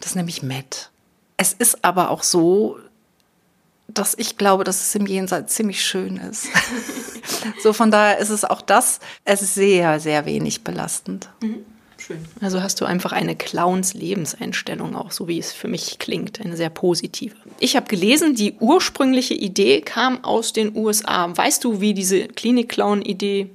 das 0.00 0.16
nehme 0.16 0.28
ich 0.28 0.42
mit. 0.42 0.90
Es 1.36 1.52
ist 1.52 1.84
aber 1.84 2.10
auch 2.10 2.24
so, 2.24 2.78
dass 3.86 4.14
ich 4.18 4.36
glaube, 4.36 4.64
dass 4.64 4.80
es 4.80 4.94
im 4.96 5.06
Jenseits 5.06 5.54
ziemlich 5.54 5.84
schön 5.84 6.16
ist. 6.16 6.48
so 7.62 7.72
von 7.72 7.90
daher 7.90 8.18
ist 8.18 8.30
es 8.30 8.44
auch 8.44 8.60
das, 8.60 8.98
es 9.24 9.42
ist 9.42 9.54
sehr, 9.54 10.00
sehr 10.00 10.26
wenig 10.26 10.64
belastend. 10.64 11.28
Mhm. 11.40 11.64
Schön. 12.08 12.24
Also 12.40 12.62
hast 12.62 12.80
du 12.80 12.86
einfach 12.86 13.12
eine 13.12 13.36
Clowns-Lebenseinstellung 13.36 14.96
auch, 14.96 15.12
so 15.12 15.28
wie 15.28 15.38
es 15.38 15.52
für 15.52 15.68
mich 15.68 15.98
klingt, 15.98 16.40
eine 16.40 16.56
sehr 16.56 16.70
positive. 16.70 17.34
Ich 17.60 17.76
habe 17.76 17.86
gelesen, 17.86 18.34
die 18.34 18.54
ursprüngliche 18.60 19.34
Idee 19.34 19.82
kam 19.82 20.24
aus 20.24 20.54
den 20.54 20.74
USA. 20.74 21.36
Weißt 21.36 21.62
du, 21.64 21.82
wie 21.82 21.92
diese 21.92 22.26
Klinik-Clown-Idee 22.28 23.50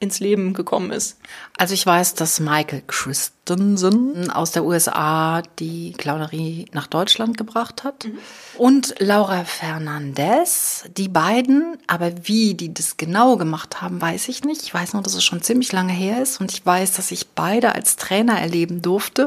ins 0.00 0.18
Leben 0.18 0.54
gekommen 0.54 0.90
ist. 0.90 1.18
Also 1.58 1.74
ich 1.74 1.84
weiß, 1.84 2.14
dass 2.14 2.40
Michael 2.40 2.82
Christensen 2.86 4.30
aus 4.30 4.50
der 4.50 4.64
USA 4.64 5.42
die 5.58 5.92
Clownerie 5.92 6.64
nach 6.72 6.86
Deutschland 6.86 7.36
gebracht 7.36 7.84
hat. 7.84 8.06
Mhm. 8.06 8.18
Und 8.56 8.94
Laura 8.98 9.44
Fernandez, 9.44 10.84
die 10.96 11.08
beiden, 11.08 11.76
aber 11.86 12.12
wie 12.22 12.54
die 12.54 12.72
das 12.72 12.96
genau 12.96 13.36
gemacht 13.36 13.82
haben, 13.82 14.00
weiß 14.00 14.28
ich 14.28 14.42
nicht. 14.42 14.62
Ich 14.62 14.72
weiß 14.72 14.94
nur, 14.94 15.02
dass 15.02 15.14
es 15.14 15.22
schon 15.22 15.42
ziemlich 15.42 15.70
lange 15.70 15.92
her 15.92 16.22
ist 16.22 16.40
und 16.40 16.50
ich 16.50 16.64
weiß, 16.64 16.92
dass 16.92 17.10
ich 17.10 17.28
beide 17.28 17.74
als 17.74 17.96
Trainer 17.96 18.40
erleben 18.40 18.80
durfte 18.80 19.26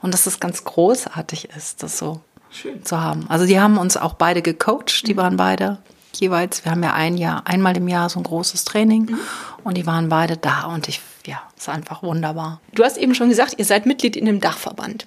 und 0.00 0.14
dass 0.14 0.24
es 0.24 0.40
ganz 0.40 0.64
großartig 0.64 1.50
ist, 1.54 1.82
das 1.82 1.98
so 1.98 2.22
Schön. 2.50 2.82
zu 2.82 2.98
haben. 2.98 3.26
Also 3.28 3.44
die 3.44 3.60
haben 3.60 3.76
uns 3.76 3.98
auch 3.98 4.14
beide 4.14 4.40
gecoacht, 4.40 5.06
die 5.06 5.12
mhm. 5.12 5.18
waren 5.18 5.36
beide 5.36 5.78
jeweils. 6.16 6.64
Wir 6.64 6.72
haben 6.72 6.82
ja 6.82 6.92
ein 6.92 7.16
Jahr, 7.16 7.46
einmal 7.46 7.76
im 7.76 7.88
Jahr 7.88 8.08
so 8.08 8.20
ein 8.20 8.24
großes 8.24 8.64
Training 8.64 9.06
mhm. 9.10 9.18
und 9.64 9.76
die 9.76 9.86
waren 9.86 10.08
beide 10.08 10.36
da 10.36 10.64
und 10.64 10.88
ich, 10.88 11.00
ja, 11.26 11.42
ist 11.56 11.68
einfach 11.68 12.02
wunderbar. 12.02 12.60
Du 12.74 12.84
hast 12.84 12.96
eben 12.96 13.14
schon 13.14 13.28
gesagt, 13.28 13.54
ihr 13.58 13.64
seid 13.64 13.86
Mitglied 13.86 14.16
in 14.16 14.26
dem 14.26 14.40
Dachverband. 14.40 15.06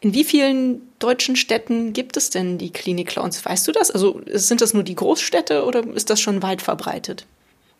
In 0.00 0.14
wie 0.14 0.24
vielen 0.24 0.82
deutschen 0.98 1.36
Städten 1.36 1.92
gibt 1.92 2.16
es 2.16 2.30
denn 2.30 2.58
die 2.58 2.70
Klinik 2.70 3.08
Clowns? 3.08 3.44
Weißt 3.44 3.66
du 3.66 3.72
das? 3.72 3.90
Also 3.90 4.20
sind 4.32 4.60
das 4.60 4.74
nur 4.74 4.82
die 4.82 4.94
Großstädte 4.94 5.64
oder 5.64 5.86
ist 5.86 6.10
das 6.10 6.20
schon 6.20 6.42
weit 6.42 6.62
verbreitet? 6.62 7.26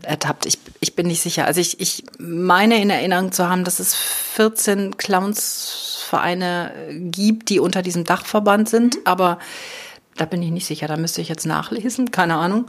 ertappt. 0.02 0.46
Ich, 0.46 0.58
ich 0.80 0.94
bin 0.94 1.06
nicht 1.06 1.20
sicher. 1.20 1.46
Also 1.46 1.60
ich, 1.60 1.80
ich 1.80 2.04
meine 2.18 2.80
in 2.80 2.90
Erinnerung 2.90 3.32
zu 3.32 3.48
haben, 3.48 3.64
dass 3.64 3.78
es 3.78 3.94
14 3.94 4.96
Clownsvereine 4.96 6.72
gibt, 7.10 7.48
die 7.48 7.60
unter 7.60 7.82
diesem 7.82 8.04
Dachverband 8.04 8.68
sind, 8.68 8.96
mhm. 8.96 9.00
aber 9.04 9.38
da 10.16 10.24
bin 10.24 10.42
ich 10.42 10.50
nicht 10.50 10.66
sicher, 10.66 10.88
da 10.88 10.96
müsste 10.96 11.20
ich 11.20 11.28
jetzt 11.28 11.46
nachlesen, 11.46 12.10
keine 12.10 12.36
Ahnung. 12.36 12.66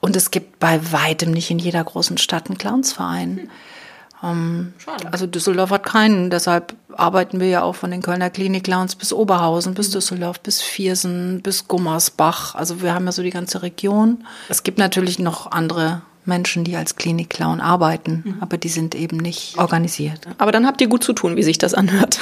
Und 0.00 0.16
es 0.16 0.30
gibt 0.30 0.58
bei 0.58 0.92
weitem 0.92 1.30
nicht 1.30 1.50
in 1.50 1.58
jeder 1.58 1.82
großen 1.82 2.18
Stadt 2.18 2.46
einen 2.46 2.58
Clownsverein. 2.58 3.38
Hm. 3.38 3.50
Ähm, 4.22 4.72
also 5.10 5.26
Düsseldorf 5.26 5.70
hat 5.70 5.84
keinen, 5.84 6.30
deshalb 6.30 6.74
arbeiten 6.94 7.40
wir 7.40 7.48
ja 7.48 7.62
auch 7.62 7.74
von 7.74 7.90
den 7.90 8.02
Kölner 8.02 8.30
Klinik-Clowns 8.30 8.94
bis 8.96 9.12
Oberhausen, 9.12 9.74
bis 9.74 9.88
mhm. 9.88 9.92
Düsseldorf, 9.92 10.40
bis 10.40 10.62
Viersen, 10.62 11.42
bis 11.42 11.68
Gummersbach. 11.68 12.54
Also 12.54 12.80
wir 12.82 12.94
haben 12.94 13.04
ja 13.04 13.12
so 13.12 13.22
die 13.22 13.30
ganze 13.30 13.62
Region. 13.62 14.24
Es 14.48 14.62
gibt 14.62 14.78
natürlich 14.78 15.18
noch 15.18 15.50
andere 15.52 16.02
Menschen, 16.26 16.64
die 16.64 16.76
als 16.76 16.96
Klinik-Clown 16.96 17.60
arbeiten, 17.60 18.22
mhm. 18.24 18.36
aber 18.40 18.58
die 18.58 18.68
sind 18.68 18.94
eben 18.94 19.16
nicht 19.16 19.58
organisiert. 19.58 20.20
Aber 20.38 20.52
dann 20.52 20.66
habt 20.66 20.80
ihr 20.80 20.88
gut 20.88 21.04
zu 21.04 21.12
tun, 21.12 21.36
wie 21.36 21.42
sich 21.42 21.58
das 21.58 21.74
anhört. 21.74 22.18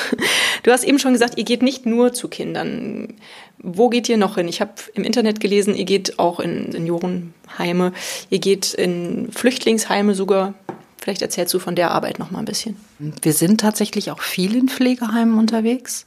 Du 0.62 0.70
hast 0.72 0.84
eben 0.84 0.98
schon 0.98 1.12
gesagt, 1.12 1.36
ihr 1.36 1.44
geht 1.44 1.62
nicht 1.62 1.84
nur 1.84 2.14
zu 2.14 2.28
Kindern. 2.28 3.14
Wo 3.58 3.90
geht 3.90 4.08
ihr 4.08 4.16
noch 4.16 4.36
hin? 4.36 4.48
Ich 4.48 4.62
habe 4.62 4.72
im 4.94 5.04
Internet 5.04 5.40
gelesen, 5.40 5.74
ihr 5.74 5.84
geht 5.84 6.18
auch 6.18 6.40
in 6.40 6.72
Seniorenheime, 6.72 7.92
ihr 8.30 8.38
geht 8.38 8.72
in 8.72 9.30
Flüchtlingsheime 9.30 10.14
sogar. 10.14 10.54
Vielleicht 10.96 11.20
erzählst 11.20 11.52
du 11.52 11.58
von 11.58 11.76
der 11.76 11.90
Arbeit 11.90 12.18
noch 12.18 12.30
mal 12.30 12.38
ein 12.38 12.46
bisschen. 12.46 12.76
Wir 12.98 13.34
sind 13.34 13.60
tatsächlich 13.60 14.10
auch 14.10 14.22
viel 14.22 14.56
in 14.56 14.68
Pflegeheimen 14.68 15.38
unterwegs. 15.38 16.06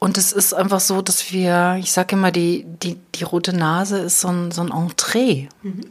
Und 0.00 0.18
es 0.18 0.32
ist 0.32 0.54
einfach 0.54 0.80
so, 0.80 1.00
dass 1.00 1.32
wir, 1.32 1.76
ich 1.78 1.92
sage 1.92 2.16
immer, 2.16 2.32
die, 2.32 2.64
die, 2.82 2.96
die 3.14 3.22
rote 3.22 3.52
Nase 3.52 3.98
ist 3.98 4.20
so 4.20 4.26
ein, 4.26 4.50
so 4.50 4.62
ein 4.62 4.72
Entree. 4.72 5.46
Mhm 5.62 5.84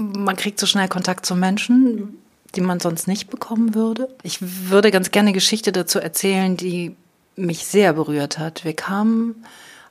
man 0.00 0.36
kriegt 0.36 0.58
so 0.58 0.66
schnell 0.66 0.88
Kontakt 0.88 1.26
zu 1.26 1.34
Menschen, 1.34 2.18
die 2.54 2.60
man 2.60 2.80
sonst 2.80 3.06
nicht 3.06 3.30
bekommen 3.30 3.74
würde. 3.74 4.08
Ich 4.22 4.38
würde 4.70 4.90
ganz 4.90 5.10
gerne 5.10 5.28
eine 5.28 5.34
Geschichte 5.34 5.72
dazu 5.72 5.98
erzählen, 5.98 6.56
die 6.56 6.96
mich 7.36 7.66
sehr 7.66 7.92
berührt 7.92 8.38
hat. 8.38 8.64
Wir 8.64 8.74
kamen 8.74 9.44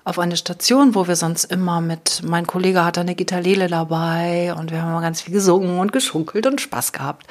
auf 0.03 0.17
eine 0.17 0.37
Station, 0.37 0.95
wo 0.95 1.07
wir 1.07 1.15
sonst 1.15 1.45
immer 1.45 1.81
mit, 1.81 2.21
mein 2.23 2.47
Kollege 2.47 2.83
hatte 2.83 3.01
eine 3.01 3.15
Gitarrele 3.15 3.67
dabei 3.67 4.53
und 4.57 4.71
wir 4.71 4.81
haben 4.81 4.89
immer 4.89 5.01
ganz 5.01 5.21
viel 5.21 5.33
gesungen 5.33 5.79
und 5.79 5.91
geschunkelt 5.91 6.47
und 6.47 6.61
Spaß 6.61 6.93
gehabt. 6.93 7.27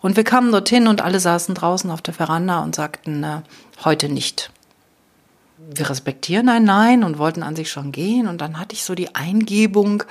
Und 0.00 0.16
wir 0.16 0.24
kamen 0.24 0.50
dorthin 0.50 0.88
und 0.88 1.02
alle 1.02 1.20
saßen 1.20 1.54
draußen 1.54 1.90
auf 1.90 2.02
der 2.02 2.14
Veranda 2.14 2.62
und 2.62 2.74
sagten, 2.74 3.22
äh, 3.22 3.42
heute 3.84 4.08
nicht. 4.08 4.50
Wir 5.58 5.90
respektieren 5.90 6.48
ein 6.48 6.64
Nein 6.64 7.02
und 7.02 7.18
wollten 7.18 7.42
an 7.42 7.56
sich 7.56 7.70
schon 7.70 7.92
gehen 7.92 8.28
und 8.28 8.40
dann 8.40 8.58
hatte 8.58 8.74
ich 8.74 8.84
so 8.84 8.94
die 8.94 9.14
Eingebung, 9.14 10.04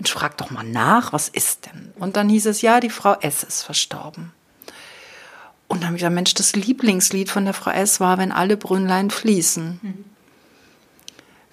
Mensch, 0.00 0.12
frag 0.12 0.38
doch 0.38 0.50
mal 0.50 0.64
nach, 0.64 1.12
was 1.12 1.28
ist 1.28 1.66
denn? 1.66 1.92
Und 1.98 2.16
dann 2.16 2.30
hieß 2.30 2.46
es, 2.46 2.62
ja, 2.62 2.80
die 2.80 2.88
Frau 2.88 3.12
S. 3.20 3.42
ist 3.42 3.62
verstorben. 3.62 4.32
Und 5.68 5.80
dann 5.80 5.88
habe 5.88 5.96
ich 5.96 6.00
gesagt, 6.00 6.14
Mensch, 6.14 6.32
das 6.32 6.56
Lieblingslied 6.56 7.28
von 7.30 7.44
der 7.44 7.52
Frau 7.52 7.70
S. 7.70 8.00
war, 8.00 8.16
wenn 8.16 8.32
alle 8.32 8.56
Brünnlein 8.56 9.10
fließen. 9.10 9.78
Mhm. 9.82 10.04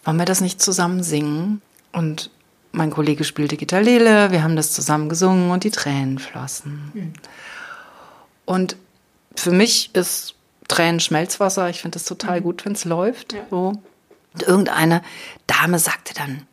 Wollen 0.06 0.18
wir 0.18 0.24
das 0.24 0.40
nicht 0.40 0.62
zusammen 0.62 1.04
singen? 1.04 1.62
Und 1.92 2.32
mein 2.72 2.90
Kollege 2.90 3.26
spielte 3.26 3.58
Gitarrele, 3.58 4.32
wir 4.32 4.44
haben 4.44 4.56
das 4.56 4.72
zusammen 4.72 5.10
gesungen 5.10 5.52
und 5.52 5.66
die 5.66 5.72
Tränen 5.72 6.18
flossen. 6.18 6.92
Mhm. 6.94 7.14
Und 8.46 8.78
für 9.36 9.52
mich 9.52 9.94
ist 9.94 10.36
Tränen 10.70 11.02
Schmelzwasser. 11.02 11.70
Ich 11.70 11.82
finde 11.82 11.96
das 11.96 12.06
total 12.06 12.40
mhm. 12.40 12.44
gut, 12.44 12.64
wenn 12.64 12.72
es 12.72 12.86
läuft. 12.86 13.34
Ja. 13.34 13.42
So. 13.50 13.74
Und 14.34 14.44
irgendeine 14.44 15.02
Dame 15.48 15.80
sagte 15.80 16.14
dann, 16.14 16.48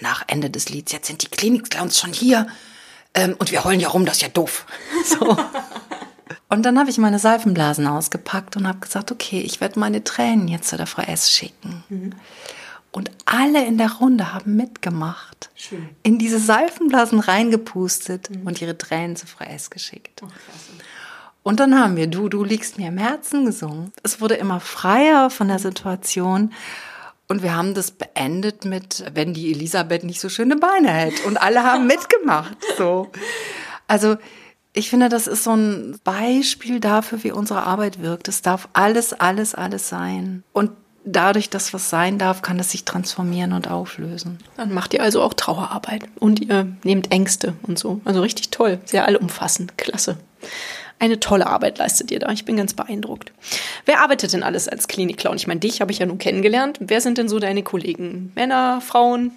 nach 0.00 0.24
Ende 0.26 0.50
des 0.50 0.68
Lieds, 0.68 0.92
jetzt 0.92 1.06
sind 1.06 1.22
die 1.22 1.28
Klinik-Clowns 1.28 1.98
schon 1.98 2.12
hier 2.12 2.46
ähm, 3.14 3.36
und 3.38 3.52
wir 3.52 3.64
heulen 3.64 3.80
ja 3.80 3.88
rum, 3.88 4.04
das 4.04 4.16
ist 4.16 4.22
ja 4.22 4.28
doof. 4.28 4.66
So. 5.04 5.36
Und 6.48 6.62
dann 6.62 6.78
habe 6.78 6.88
ich 6.88 6.98
meine 6.98 7.18
Seifenblasen 7.18 7.86
ausgepackt 7.86 8.56
und 8.56 8.66
habe 8.66 8.78
gesagt, 8.78 9.10
okay, 9.10 9.40
ich 9.40 9.60
werde 9.60 9.78
meine 9.78 10.04
Tränen 10.04 10.48
jetzt 10.48 10.68
zu 10.68 10.76
der 10.76 10.86
Frau 10.86 11.02
S 11.02 11.30
schicken. 11.30 11.84
Mhm. 11.88 12.12
Und 12.92 13.10
alle 13.24 13.66
in 13.66 13.76
der 13.76 13.90
Runde 13.94 14.32
haben 14.32 14.54
mitgemacht, 14.54 15.50
Schön. 15.56 15.88
in 16.04 16.18
diese 16.18 16.38
Seifenblasen 16.38 17.18
reingepustet 17.18 18.30
mhm. 18.30 18.46
und 18.46 18.62
ihre 18.62 18.78
Tränen 18.78 19.16
zu 19.16 19.26
Frau 19.26 19.44
S 19.44 19.68
geschickt. 19.68 20.22
Oh, 20.22 20.28
und 21.42 21.60
dann 21.60 21.78
haben 21.78 21.96
wir 21.96 22.06
Du, 22.06 22.28
du 22.28 22.44
liegst 22.44 22.78
mir 22.78 22.88
im 22.88 22.98
Herzen 22.98 23.44
gesungen. 23.44 23.92
Es 24.02 24.20
wurde 24.20 24.34
immer 24.34 24.60
freier 24.60 25.30
von 25.30 25.48
der 25.48 25.58
Situation. 25.58 26.52
Und 27.28 27.42
wir 27.42 27.56
haben 27.56 27.74
das 27.74 27.90
beendet 27.90 28.64
mit, 28.64 29.04
wenn 29.14 29.32
die 29.32 29.50
Elisabeth 29.50 30.04
nicht 30.04 30.20
so 30.20 30.28
schöne 30.28 30.56
Beine 30.56 30.90
hätte. 30.90 31.26
Und 31.26 31.38
alle 31.38 31.62
haben 31.62 31.86
mitgemacht. 31.86 32.56
So. 32.76 33.10
Also, 33.88 34.16
ich 34.74 34.90
finde, 34.90 35.08
das 35.08 35.26
ist 35.26 35.44
so 35.44 35.54
ein 35.54 35.98
Beispiel 36.04 36.80
dafür, 36.80 37.24
wie 37.24 37.32
unsere 37.32 37.64
Arbeit 37.64 38.02
wirkt. 38.02 38.28
Es 38.28 38.42
darf 38.42 38.68
alles, 38.72 39.12
alles, 39.12 39.54
alles 39.54 39.88
sein. 39.88 40.42
Und 40.52 40.72
dadurch, 41.04 41.48
dass 41.48 41.72
was 41.72 41.90
sein 41.90 42.18
darf, 42.18 42.42
kann 42.42 42.58
es 42.58 42.70
sich 42.70 42.84
transformieren 42.84 43.52
und 43.52 43.70
auflösen. 43.70 44.38
Dann 44.56 44.74
macht 44.74 44.92
ihr 44.94 45.02
also 45.02 45.22
auch 45.22 45.34
Trauerarbeit 45.34 46.04
und 46.18 46.40
ihr 46.40 46.66
nehmt 46.82 47.12
Ängste 47.12 47.54
und 47.62 47.78
so. 47.78 48.00
Also 48.04 48.20
richtig 48.20 48.50
toll, 48.50 48.80
sehr 48.84 49.06
allumfassend, 49.06 49.78
klasse 49.78 50.18
eine 50.98 51.20
tolle 51.20 51.46
Arbeit 51.46 51.78
leistet 51.78 52.10
ihr 52.10 52.18
da. 52.18 52.30
Ich 52.30 52.44
bin 52.44 52.56
ganz 52.56 52.74
beeindruckt. 52.74 53.32
Wer 53.84 54.00
arbeitet 54.00 54.32
denn 54.32 54.42
alles 54.42 54.68
als 54.68 54.88
Klinikclown? 54.88 55.36
Ich 55.36 55.46
meine, 55.46 55.60
dich 55.60 55.80
habe 55.80 55.92
ich 55.92 55.98
ja 55.98 56.06
nun 56.06 56.18
kennengelernt. 56.18 56.78
Wer 56.80 57.00
sind 57.00 57.18
denn 57.18 57.28
so 57.28 57.38
deine 57.38 57.62
Kollegen? 57.62 58.32
Männer, 58.34 58.80
Frauen? 58.80 59.32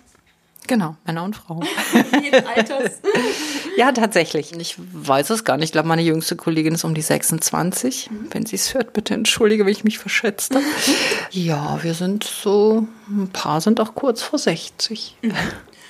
Genau, 0.67 0.97
Männer 1.05 1.23
und 1.23 1.35
Frauen. 1.35 1.65
Jeden 2.23 2.45
Alters. 2.45 2.99
ja, 3.77 3.91
tatsächlich. 3.93 4.51
Ich 4.59 4.75
weiß 4.77 5.29
es 5.29 5.45
gar 5.45 5.55
nicht. 5.55 5.65
Ich 5.67 5.71
glaube, 5.71 5.87
meine 5.87 6.01
jüngste 6.01 6.35
Kollegin 6.35 6.73
ist 6.73 6.83
um 6.83 6.93
die 6.93 7.01
26. 7.01 8.11
Mhm. 8.11 8.27
Wenn 8.31 8.45
sie 8.45 8.55
es 8.55 8.73
hört, 8.73 8.91
bitte 8.93 9.13
entschuldige, 9.13 9.65
wenn 9.65 9.71
ich 9.71 9.85
mich 9.85 9.97
verschätzt 9.97 10.53
habe. 10.53 10.65
ja, 11.31 11.81
wir 11.83 11.93
sind 11.93 12.25
so, 12.25 12.85
ein 13.07 13.29
paar 13.29 13.61
sind 13.61 13.79
auch 13.79 13.95
kurz 13.95 14.21
vor 14.21 14.37
60. 14.39 15.15
Mhm. 15.21 15.33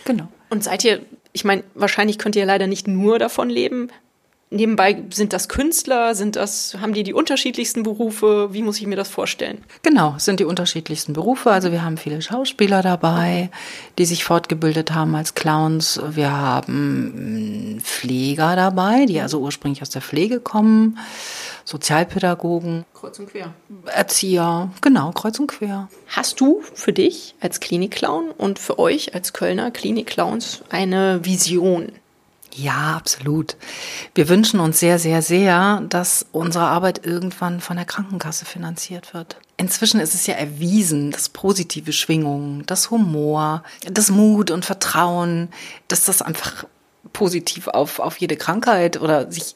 Genau. 0.05 0.27
Und 0.50 0.63
seid 0.63 0.83
ihr, 0.83 1.01
ich 1.33 1.43
meine, 1.43 1.63
wahrscheinlich 1.74 2.19
könnt 2.19 2.36
ihr 2.36 2.45
leider 2.45 2.67
nicht 2.67 2.88
nur 2.88 3.17
davon 3.19 3.50
leben. 3.50 3.89
Nebenbei 4.49 5.03
sind 5.11 5.33
das 5.33 5.49
Künstler, 5.49 6.15
sind 6.15 6.35
das, 6.35 6.75
haben 6.79 6.93
die 6.93 7.03
die 7.03 7.13
unterschiedlichsten 7.13 7.83
Berufe? 7.83 8.49
Wie 8.51 8.61
muss 8.61 8.79
ich 8.79 8.87
mir 8.87 8.95
das 8.95 9.09
vorstellen? 9.09 9.63
Genau, 9.83 10.15
es 10.17 10.25
sind 10.25 10.39
die 10.39 10.45
unterschiedlichsten 10.45 11.13
Berufe. 11.13 11.51
Also 11.51 11.71
wir 11.71 11.83
haben 11.83 11.97
viele 11.97 12.21
Schauspieler 12.21 12.81
dabei, 12.81 13.49
die 13.97 14.05
sich 14.05 14.23
fortgebildet 14.23 14.93
haben 14.93 15.15
als 15.15 15.35
Clowns. 15.35 15.99
Wir 16.09 16.31
haben 16.31 17.79
Pfleger 17.83 18.55
dabei, 18.55 19.05
die 19.05 19.19
also 19.19 19.39
ursprünglich 19.39 19.81
aus 19.81 19.89
der 19.89 20.01
Pflege 20.01 20.39
kommen. 20.39 20.97
Sozialpädagogen. 21.65 22.85
Kreuz 22.93 23.19
und 23.19 23.29
quer. 23.29 23.53
Erzieher, 23.85 24.71
genau, 24.81 25.11
kreuz 25.11 25.37
und 25.37 25.47
quer. 25.47 25.89
Hast 26.07 26.39
du 26.39 26.61
für 26.73 26.93
dich 26.93 27.35
als 27.41 27.59
Klinikclown 27.59 28.31
und 28.31 28.57
für 28.57 28.79
euch 28.79 29.13
als 29.13 29.33
Kölner 29.33 29.71
Klinikclowns 29.71 30.63
eine 30.69 31.25
Vision? 31.25 31.91
Ja, 32.53 32.95
absolut. 32.95 33.55
Wir 34.15 34.29
wünschen 34.29 34.59
uns 34.59 34.79
sehr, 34.79 34.99
sehr, 34.99 35.21
sehr, 35.21 35.83
dass 35.89 36.25
unsere 36.31 36.65
Arbeit 36.65 37.05
irgendwann 37.05 37.61
von 37.61 37.77
der 37.77 37.85
Krankenkasse 37.85 38.45
finanziert 38.45 39.13
wird. 39.13 39.37
Inzwischen 39.57 39.99
ist 39.99 40.13
es 40.13 40.27
ja 40.27 40.35
erwiesen, 40.35 41.11
dass 41.11 41.29
positive 41.29 41.91
Schwingungen, 41.91 42.65
das 42.65 42.91
Humor, 42.91 43.63
das 43.85 44.09
Mut 44.09 44.51
und 44.51 44.65
Vertrauen, 44.65 45.49
dass 45.87 46.05
das 46.05 46.21
einfach 46.21 46.65
positiv 47.13 47.67
auf, 47.67 47.99
auf 47.99 48.17
jede 48.17 48.37
Krankheit 48.37 49.01
oder 49.01 49.31
sich 49.31 49.55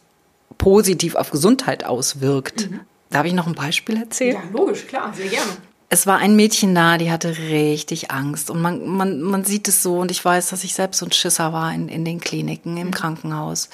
positiv 0.58 1.16
auf 1.16 1.32
Gesundheit 1.32 1.84
auswirkt. 1.84 2.70
Mhm. 2.70 2.82
Darf 3.10 3.26
ich 3.26 3.34
noch 3.34 3.48
ein 3.48 3.56
Beispiel 3.56 3.98
erzählen? 3.98 4.36
Ja, 4.36 4.44
logisch, 4.52 4.88
klar, 4.88 5.14
sehr 5.16 5.28
gerne. 5.28 5.52
Es 5.94 6.08
war 6.08 6.20
ein 6.20 6.38
Mädchen 6.38 6.74
da, 6.74 6.98
die 6.98 7.12
hatte 7.12 7.38
richtig 7.38 8.12
Angst. 8.12 8.50
Und 8.50 8.62
man, 8.62 8.88
man, 8.88 9.22
man 9.22 9.44
sieht 9.44 9.68
es 9.68 9.84
so, 9.84 10.00
und 10.00 10.10
ich 10.10 10.24
weiß, 10.24 10.48
dass 10.48 10.64
ich 10.64 10.74
selbst 10.74 11.00
so 11.00 11.06
ein 11.06 11.12
Schisser 11.12 11.52
war 11.52 11.74
in, 11.74 11.90
in 11.90 12.06
den 12.06 12.22
Kliniken, 12.22 12.78
im 12.78 12.88
mhm. 12.88 12.92
Krankenhaus. 12.92 13.68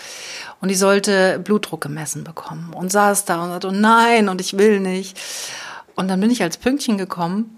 Und 0.59 0.69
die 0.69 0.75
sollte 0.75 1.37
Blutdruck 1.37 1.81
gemessen 1.81 2.23
bekommen. 2.23 2.73
Und 2.73 2.91
saß 2.91 3.25
da 3.25 3.43
und 3.43 3.49
sagte, 3.51 3.67
oh 3.67 3.71
nein, 3.71 4.29
und 4.29 4.41
ich 4.41 4.57
will 4.57 4.79
nicht. 4.79 5.15
Und 5.93 6.07
dann 6.07 6.19
bin 6.19 6.31
ich 6.31 6.41
als 6.41 6.57
Pünktchen 6.57 6.97
gekommen 6.97 7.55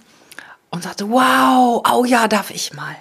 und 0.72 0.84
sagte, 0.84 1.10
wow, 1.10 1.82
oh 1.90 2.04
ja, 2.04 2.28
darf 2.28 2.52
ich 2.52 2.74
mal. 2.74 2.98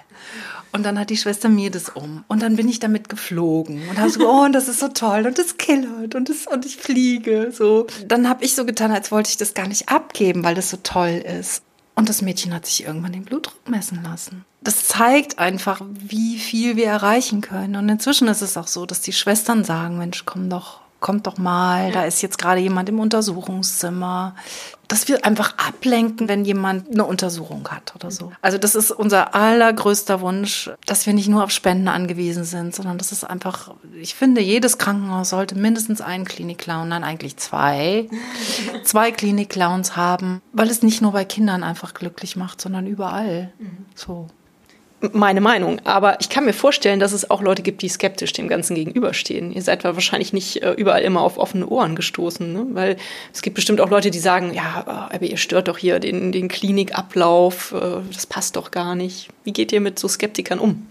Und 0.71 0.83
dann 0.83 0.99
hat 0.99 1.09
die 1.09 1.17
Schwester 1.17 1.49
mir 1.49 1.71
das 1.71 1.89
um. 1.89 2.23
Und 2.27 2.41
dann 2.41 2.55
bin 2.55 2.67
ich 2.69 2.79
damit 2.79 3.09
geflogen 3.09 3.81
und 3.89 3.97
habe 3.97 4.09
so, 4.09 4.27
oh, 4.27 4.45
und 4.45 4.53
das 4.53 4.67
ist 4.67 4.79
so 4.79 4.89
toll 4.89 5.25
und 5.25 5.37
das 5.37 5.57
killert 5.57 6.15
und, 6.15 6.29
das, 6.29 6.47
und 6.47 6.65
ich 6.65 6.77
fliege. 6.77 7.51
So. 7.51 7.87
Dann 8.07 8.29
habe 8.29 8.43
ich 8.43 8.55
so 8.55 8.65
getan, 8.65 8.91
als 8.91 9.11
wollte 9.11 9.29
ich 9.29 9.37
das 9.37 9.53
gar 9.53 9.67
nicht 9.67 9.89
abgeben, 9.89 10.43
weil 10.43 10.55
das 10.55 10.69
so 10.69 10.77
toll 10.83 11.23
ist. 11.39 11.63
Und 11.95 12.07
das 12.07 12.21
Mädchen 12.21 12.53
hat 12.53 12.65
sich 12.65 12.85
irgendwann 12.85 13.11
den 13.11 13.25
Blutdruck 13.25 13.67
messen 13.67 14.01
lassen. 14.03 14.45
Das 14.61 14.87
zeigt 14.87 15.39
einfach, 15.39 15.81
wie 15.99 16.37
viel 16.37 16.75
wir 16.75 16.85
erreichen 16.85 17.41
können. 17.41 17.75
Und 17.75 17.89
inzwischen 17.89 18.27
ist 18.27 18.41
es 18.41 18.55
auch 18.55 18.67
so, 18.67 18.85
dass 18.85 19.01
die 19.01 19.11
Schwestern 19.11 19.63
sagen, 19.63 19.97
Mensch, 19.97 20.23
komm 20.25 20.49
doch, 20.49 20.79
kommt 20.99 21.27
doch 21.27 21.37
mal, 21.37 21.91
da 21.91 22.03
ist 22.03 22.21
jetzt 22.21 22.37
gerade 22.37 22.59
jemand 22.59 22.89
im 22.89 22.99
Untersuchungszimmer. 22.99 24.35
Dass 24.87 25.07
wir 25.07 25.23
einfach 25.23 25.53
ablenken, 25.57 26.27
wenn 26.27 26.45
jemand 26.45 26.89
eine 26.89 27.05
Untersuchung 27.05 27.67
hat 27.69 27.93
oder 27.95 28.09
so. 28.09 28.31
Also 28.41 28.57
das 28.57 28.73
ist 28.73 28.89
unser 28.89 29.35
allergrößter 29.35 30.19
Wunsch, 30.19 30.71
dass 30.87 31.05
wir 31.05 31.13
nicht 31.13 31.29
nur 31.29 31.43
auf 31.43 31.51
Spenden 31.51 31.87
angewiesen 31.87 32.43
sind, 32.43 32.73
sondern 32.73 32.97
das 32.97 33.11
ist 33.11 33.23
einfach, 33.23 33.75
ich 34.01 34.15
finde, 34.15 34.41
jedes 34.41 34.79
Krankenhaus 34.79 35.29
sollte 35.29 35.53
mindestens 35.53 36.01
einen 36.01 36.25
Klinikclown, 36.25 36.89
nein, 36.89 37.03
eigentlich 37.03 37.37
zwei, 37.37 38.09
zwei 38.83 39.11
Klinikclowns 39.11 39.95
haben, 39.95 40.41
weil 40.53 40.71
es 40.71 40.81
nicht 40.81 41.03
nur 41.03 41.11
bei 41.11 41.23
Kindern 41.23 41.63
einfach 41.63 41.93
glücklich 41.93 42.35
macht, 42.35 42.59
sondern 42.59 42.87
überall. 42.87 43.53
So 43.93 44.27
meine 45.13 45.41
Meinung. 45.41 45.79
Aber 45.85 46.19
ich 46.19 46.29
kann 46.29 46.45
mir 46.45 46.53
vorstellen, 46.53 46.99
dass 46.99 47.13
es 47.13 47.29
auch 47.29 47.41
Leute 47.41 47.61
gibt, 47.61 47.81
die 47.81 47.89
skeptisch 47.89 48.33
dem 48.33 48.47
Ganzen 48.47 48.75
gegenüberstehen. 48.75 49.51
Ihr 49.51 49.61
seid 49.61 49.83
wahrscheinlich 49.83 50.33
nicht 50.33 50.61
äh, 50.61 50.73
überall 50.73 51.01
immer 51.01 51.21
auf 51.21 51.37
offene 51.37 51.67
Ohren 51.67 51.95
gestoßen, 51.95 52.51
ne? 52.51 52.65
weil 52.71 52.97
es 53.33 53.41
gibt 53.41 53.55
bestimmt 53.55 53.81
auch 53.81 53.89
Leute, 53.89 54.11
die 54.11 54.19
sagen, 54.19 54.53
ja, 54.53 55.09
aber 55.11 55.25
ihr 55.25 55.37
stört 55.37 55.67
doch 55.67 55.77
hier 55.77 55.99
den, 55.99 56.31
den 56.31 56.49
Klinikablauf, 56.49 57.73
äh, 57.73 58.01
das 58.13 58.25
passt 58.25 58.55
doch 58.55 58.71
gar 58.71 58.95
nicht. 58.95 59.29
Wie 59.43 59.53
geht 59.53 59.71
ihr 59.71 59.81
mit 59.81 59.99
so 59.99 60.07
Skeptikern 60.07 60.59
um? 60.59 60.87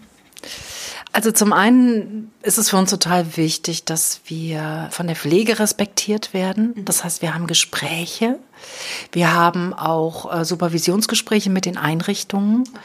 Also 1.12 1.32
zum 1.32 1.52
einen 1.52 2.30
ist 2.42 2.58
es 2.58 2.70
für 2.70 2.76
uns 2.76 2.90
total 2.90 3.36
wichtig, 3.36 3.84
dass 3.84 4.20
wir 4.26 4.88
von 4.90 5.06
der 5.06 5.16
Pflege 5.16 5.58
respektiert 5.58 6.32
werden. 6.32 6.74
Mhm. 6.76 6.84
Das 6.84 7.02
heißt, 7.02 7.22
wir 7.22 7.34
haben 7.34 7.46
Gespräche. 7.46 8.38
Wir 9.12 9.34
haben 9.34 9.74
auch 9.74 10.40
äh, 10.40 10.44
Supervisionsgespräche 10.44 11.50
mit 11.50 11.66
den 11.66 11.76
Einrichtungen. 11.76 12.62
Okay 12.62 12.80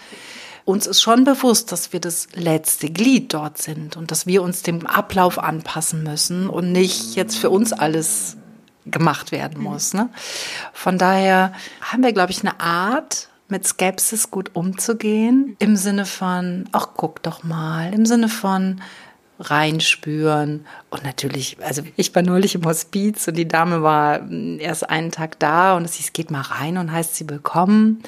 uns 0.65 0.87
ist 0.87 1.01
schon 1.01 1.23
bewusst, 1.23 1.71
dass 1.71 1.93
wir 1.93 1.99
das 1.99 2.27
letzte 2.33 2.89
Glied 2.89 3.33
dort 3.33 3.57
sind 3.57 3.97
und 3.97 4.11
dass 4.11 4.27
wir 4.27 4.41
uns 4.41 4.63
dem 4.63 4.85
Ablauf 4.85 5.39
anpassen 5.39 6.03
müssen 6.03 6.49
und 6.49 6.71
nicht 6.71 7.15
jetzt 7.15 7.37
für 7.37 7.49
uns 7.49 7.73
alles 7.73 8.37
gemacht 8.85 9.31
werden 9.31 9.61
muss. 9.61 9.93
Ne? 9.93 10.09
Von 10.73 10.97
daher 10.97 11.53
haben 11.81 12.03
wir, 12.03 12.13
glaube 12.13 12.31
ich, 12.31 12.41
eine 12.41 12.59
Art, 12.59 13.29
mit 13.49 13.67
Skepsis 13.67 14.31
gut 14.31 14.51
umzugehen, 14.55 15.55
im 15.59 15.75
Sinne 15.75 16.05
von, 16.05 16.67
ach, 16.71 16.89
guck 16.95 17.21
doch 17.21 17.43
mal, 17.43 17.93
im 17.93 18.05
Sinne 18.05 18.29
von, 18.29 18.81
reinspüren. 19.39 20.65
Und 20.89 21.03
natürlich, 21.03 21.57
also 21.61 21.81
ich 21.95 22.13
war 22.15 22.21
neulich 22.21 22.55
im 22.55 22.65
Hospiz 22.65 23.27
und 23.27 23.35
die 23.35 23.47
Dame 23.47 23.83
war 23.83 24.29
erst 24.59 24.89
einen 24.89 25.11
Tag 25.11 25.39
da 25.39 25.75
und 25.75 25.85
es 25.85 25.95
hieß, 25.95 26.13
geht 26.13 26.31
mal 26.31 26.41
rein 26.41 26.77
und 26.77 26.91
heißt 26.91 27.15
sie 27.15 27.29
willkommen. 27.29 28.03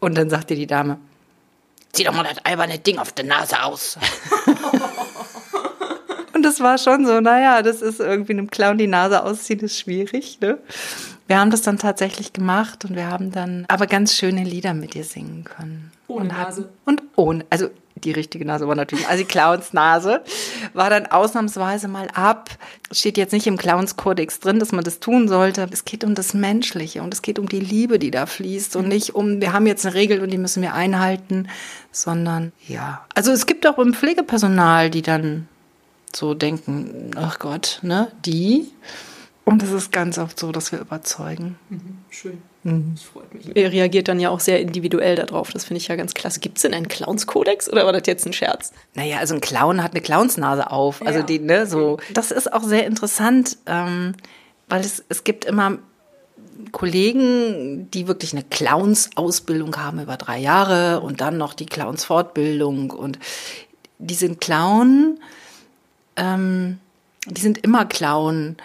Und 0.00 0.16
dann 0.16 0.28
sagte 0.30 0.54
die 0.54 0.66
Dame, 0.66 0.98
zieh 1.94 2.04
doch 2.04 2.14
mal 2.14 2.24
das 2.24 2.44
alberne 2.44 2.78
Ding 2.78 2.98
auf 2.98 3.12
der 3.12 3.24
Nase 3.24 3.62
aus. 3.62 3.98
Und 6.34 6.42
das 6.42 6.60
war 6.60 6.78
schon 6.78 7.06
so, 7.06 7.20
naja, 7.20 7.62
das 7.62 7.80
ist 7.80 8.00
irgendwie 8.00 8.32
einem 8.32 8.50
Clown 8.50 8.76
die 8.76 8.88
Nase 8.88 9.22
ausziehen, 9.22 9.60
ist 9.60 9.78
schwierig, 9.78 10.40
ne? 10.40 10.58
Wir 11.26 11.38
haben 11.38 11.50
das 11.50 11.62
dann 11.62 11.78
tatsächlich 11.78 12.34
gemacht 12.34 12.84
und 12.84 12.96
wir 12.96 13.08
haben 13.08 13.32
dann 13.32 13.64
aber 13.68 13.86
ganz 13.86 14.14
schöne 14.14 14.44
Lieder 14.44 14.74
mit 14.74 14.94
ihr 14.94 15.04
singen 15.04 15.44
können. 15.44 15.90
Ohne 16.06 16.20
und 16.20 16.28
Nase. 16.28 16.68
Und 16.84 17.02
ohne, 17.16 17.46
also 17.48 17.70
die 17.96 18.12
richtige 18.12 18.44
Nase 18.44 18.66
war 18.66 18.74
natürlich, 18.74 19.06
also 19.08 19.22
die 19.22 19.28
Clowns-Nase, 19.28 20.22
war 20.72 20.90
dann 20.90 21.06
ausnahmsweise 21.06 21.88
mal 21.88 22.08
ab. 22.12 22.50
Steht 22.90 23.16
jetzt 23.16 23.32
nicht 23.32 23.46
im 23.46 23.56
Clowns-Kodex 23.56 24.40
drin, 24.40 24.58
dass 24.58 24.72
man 24.72 24.84
das 24.84 25.00
tun 25.00 25.28
sollte. 25.28 25.66
Es 25.72 25.84
geht 25.84 26.04
um 26.04 26.14
das 26.14 26.34
Menschliche 26.34 27.02
und 27.02 27.14
es 27.14 27.22
geht 27.22 27.38
um 27.38 27.48
die 27.48 27.60
Liebe, 27.60 27.98
die 27.98 28.10
da 28.10 28.26
fließt 28.26 28.76
und 28.76 28.88
nicht 28.88 29.14
um, 29.14 29.40
wir 29.40 29.52
haben 29.52 29.66
jetzt 29.66 29.86
eine 29.86 29.94
Regel 29.94 30.20
und 30.20 30.30
die 30.30 30.38
müssen 30.38 30.62
wir 30.62 30.74
einhalten, 30.74 31.48
sondern 31.92 32.52
ja. 32.66 33.04
Also 33.14 33.32
es 33.32 33.46
gibt 33.46 33.66
auch 33.66 33.78
im 33.78 33.94
Pflegepersonal, 33.94 34.90
die 34.90 35.02
dann 35.02 35.48
so 36.14 36.34
denken, 36.34 37.12
ach 37.16 37.38
Gott, 37.38 37.78
ne, 37.82 38.10
die. 38.24 38.70
Und 39.44 39.62
es 39.62 39.72
ist 39.72 39.92
ganz 39.92 40.18
oft 40.18 40.38
so, 40.38 40.52
dass 40.52 40.72
wir 40.72 40.80
überzeugen. 40.80 41.56
Mhm, 41.68 41.98
schön. 42.10 42.42
Mhm. 42.64 42.92
Das 42.94 43.04
freut 43.04 43.32
mich. 43.34 43.56
Ihr 43.56 43.70
reagiert 43.70 44.08
dann 44.08 44.18
ja 44.18 44.30
auch 44.30 44.40
sehr 44.40 44.60
individuell 44.60 45.16
darauf. 45.16 45.52
Das 45.52 45.64
finde 45.64 45.80
ich 45.80 45.88
ja 45.88 45.96
ganz 45.96 46.14
klasse. 46.14 46.40
Gibt 46.40 46.58
es 46.58 46.62
denn 46.62 46.74
einen 46.74 46.88
Clownskodex 46.88 47.70
oder 47.70 47.84
war 47.86 47.92
das 47.92 48.02
jetzt 48.06 48.26
ein 48.26 48.32
Scherz? 48.32 48.72
Naja, 48.94 49.18
also 49.18 49.34
ein 49.34 49.40
Clown 49.40 49.82
hat 49.82 49.92
eine 49.92 50.00
Clownsnase 50.00 50.70
auf. 50.70 51.00
Also 51.06 51.20
ja. 51.20 51.24
die, 51.24 51.38
ne, 51.38 51.66
so. 51.66 51.98
Das 52.12 52.30
ist 52.30 52.52
auch 52.52 52.64
sehr 52.64 52.86
interessant, 52.86 53.58
ähm, 53.66 54.14
weil 54.68 54.80
es, 54.80 55.04
es 55.08 55.24
gibt 55.24 55.44
immer 55.44 55.78
Kollegen, 56.72 57.90
die 57.90 58.08
wirklich 58.08 58.32
eine 58.32 58.44
Clowns-Ausbildung 58.44 59.76
haben 59.76 60.00
über 60.00 60.16
drei 60.16 60.38
Jahre 60.38 61.00
und 61.00 61.20
dann 61.20 61.36
noch 61.36 61.54
die 61.54 61.66
Clowns-Fortbildung 61.66 62.90
und 62.90 63.18
die 63.98 64.14
sind 64.14 64.40
Clown, 64.40 65.18
ähm, 66.16 66.78
die 67.26 67.40
sind 67.40 67.58
immer 67.58 67.84
Clown 67.86 68.56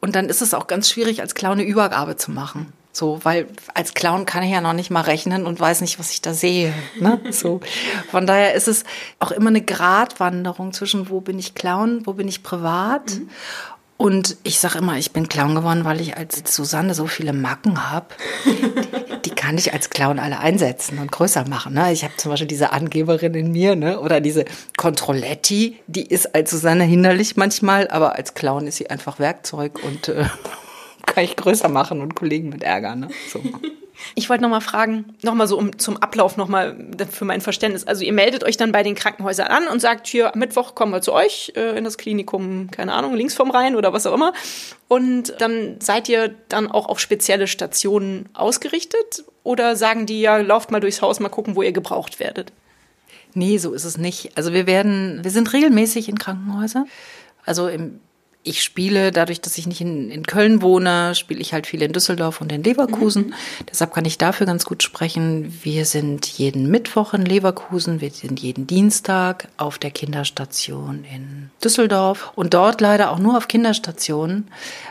und 0.00 0.14
dann 0.14 0.28
ist 0.28 0.42
es 0.42 0.54
auch 0.54 0.66
ganz 0.66 0.90
schwierig, 0.90 1.20
als 1.20 1.34
Clown 1.34 1.54
eine 1.58 1.64
Übergabe 1.64 2.16
zu 2.16 2.30
machen. 2.30 2.72
So, 2.96 3.20
weil 3.24 3.46
als 3.74 3.92
Clown 3.92 4.24
kann 4.24 4.42
ich 4.42 4.52
ja 4.52 4.62
noch 4.62 4.72
nicht 4.72 4.90
mal 4.90 5.02
rechnen 5.02 5.44
und 5.44 5.60
weiß 5.60 5.82
nicht, 5.82 5.98
was 5.98 6.12
ich 6.12 6.22
da 6.22 6.32
sehe. 6.32 6.72
Ne? 6.98 7.20
So. 7.30 7.60
Von 8.10 8.26
daher 8.26 8.54
ist 8.54 8.68
es 8.68 8.84
auch 9.18 9.32
immer 9.32 9.48
eine 9.48 9.60
Gratwanderung 9.60 10.72
zwischen, 10.72 11.10
wo 11.10 11.20
bin 11.20 11.38
ich 11.38 11.54
Clown, 11.54 12.06
wo 12.06 12.14
bin 12.14 12.26
ich 12.26 12.42
privat. 12.42 13.16
Mhm. 13.16 13.28
Und 13.98 14.38
ich 14.44 14.58
sage 14.58 14.78
immer, 14.78 14.96
ich 14.96 15.12
bin 15.12 15.28
Clown 15.28 15.54
geworden, 15.54 15.84
weil 15.84 16.00
ich 16.00 16.16
als 16.16 16.42
Susanne 16.46 16.94
so 16.94 17.06
viele 17.06 17.34
Macken 17.34 17.90
habe. 17.90 18.06
Die, 18.46 19.22
die, 19.26 19.34
kann 19.34 19.58
ich 19.58 19.74
als 19.74 19.90
Clown 19.90 20.18
alle 20.18 20.38
einsetzen 20.38 20.98
und 20.98 21.12
größer 21.12 21.46
machen. 21.46 21.74
Ne? 21.74 21.92
Ich 21.92 22.02
habe 22.02 22.16
zum 22.16 22.30
Beispiel 22.30 22.48
diese 22.48 22.72
Angeberin 22.72 23.34
in 23.34 23.52
mir, 23.52 23.76
ne? 23.76 24.00
oder 24.00 24.22
diese 24.22 24.46
Controletti, 24.78 25.82
die 25.86 26.06
ist 26.06 26.34
als 26.34 26.50
Susanne 26.50 26.84
hinderlich 26.84 27.36
manchmal, 27.36 27.88
aber 27.88 28.16
als 28.16 28.32
Clown 28.32 28.66
ist 28.66 28.76
sie 28.76 28.88
einfach 28.88 29.18
Werkzeug 29.18 29.84
und 29.84 30.08
äh, 30.08 30.24
kann 31.16 31.24
ich 31.24 31.34
größer 31.34 31.70
machen 31.70 32.02
und 32.02 32.14
Kollegen 32.14 32.50
mit 32.50 32.62
ärgern. 32.62 33.00
Ne? 33.00 33.08
So. 33.32 33.40
Ich 34.14 34.28
wollte 34.28 34.42
noch 34.42 34.50
mal 34.50 34.60
fragen, 34.60 35.16
noch 35.22 35.32
mal 35.32 35.48
so 35.48 35.56
um, 35.56 35.78
zum 35.78 35.96
Ablauf 35.96 36.36
noch 36.36 36.48
mal 36.48 36.76
für 37.10 37.24
mein 37.24 37.40
Verständnis. 37.40 37.86
Also 37.86 38.04
ihr 38.04 38.12
meldet 38.12 38.44
euch 38.44 38.58
dann 38.58 38.70
bei 38.70 38.82
den 38.82 38.94
Krankenhäusern 38.94 39.46
an 39.46 39.68
und 39.68 39.80
sagt, 39.80 40.06
hier, 40.06 40.34
am 40.34 40.38
Mittwoch 40.38 40.74
kommen 40.74 40.92
wir 40.92 41.00
zu 41.00 41.14
euch 41.14 41.54
äh, 41.56 41.78
in 41.78 41.84
das 41.84 41.96
Klinikum, 41.96 42.70
keine 42.70 42.92
Ahnung, 42.92 43.14
links 43.14 43.32
vom 43.32 43.50
Rhein 43.50 43.74
oder 43.74 43.94
was 43.94 44.04
auch 44.04 44.12
immer. 44.12 44.34
Und 44.86 45.34
dann 45.38 45.76
seid 45.80 46.10
ihr 46.10 46.34
dann 46.50 46.70
auch 46.70 46.90
auf 46.90 47.00
spezielle 47.00 47.46
Stationen 47.46 48.28
ausgerichtet? 48.34 49.24
Oder 49.42 49.76
sagen 49.76 50.04
die, 50.04 50.20
ja, 50.20 50.36
lauft 50.36 50.70
mal 50.70 50.80
durchs 50.80 51.00
Haus, 51.00 51.18
mal 51.18 51.30
gucken, 51.30 51.56
wo 51.56 51.62
ihr 51.62 51.72
gebraucht 51.72 52.20
werdet? 52.20 52.52
Nee, 53.32 53.56
so 53.56 53.72
ist 53.72 53.84
es 53.84 53.96
nicht. 53.96 54.36
Also 54.36 54.52
wir 54.52 54.66
werden, 54.66 55.20
wir 55.24 55.30
sind 55.30 55.54
regelmäßig 55.54 56.10
in 56.10 56.18
Krankenhäusern. 56.18 56.86
Also 57.46 57.68
im 57.68 58.00
ich 58.46 58.62
spiele, 58.62 59.10
dadurch, 59.10 59.40
dass 59.40 59.58
ich 59.58 59.66
nicht 59.66 59.80
in, 59.80 60.10
in 60.10 60.26
Köln 60.26 60.62
wohne, 60.62 61.14
spiele 61.14 61.40
ich 61.40 61.52
halt 61.52 61.66
viel 61.66 61.82
in 61.82 61.92
Düsseldorf 61.92 62.40
und 62.40 62.52
in 62.52 62.62
Leverkusen. 62.62 63.28
Mhm. 63.28 63.34
Deshalb 63.68 63.92
kann 63.92 64.04
ich 64.04 64.18
dafür 64.18 64.46
ganz 64.46 64.64
gut 64.64 64.82
sprechen. 64.82 65.58
Wir 65.62 65.84
sind 65.84 66.26
jeden 66.26 66.70
Mittwoch 66.70 67.12
in 67.12 67.26
Leverkusen, 67.26 68.00
wir 68.00 68.10
sind 68.10 68.40
jeden 68.40 68.66
Dienstag 68.66 69.48
auf 69.56 69.78
der 69.78 69.90
Kinderstation 69.90 71.04
in 71.12 71.50
Düsseldorf 71.62 72.32
und 72.36 72.54
dort 72.54 72.80
leider 72.80 73.10
auch 73.10 73.18
nur 73.18 73.36
auf 73.36 73.48
Kinderstationen, 73.48 74.48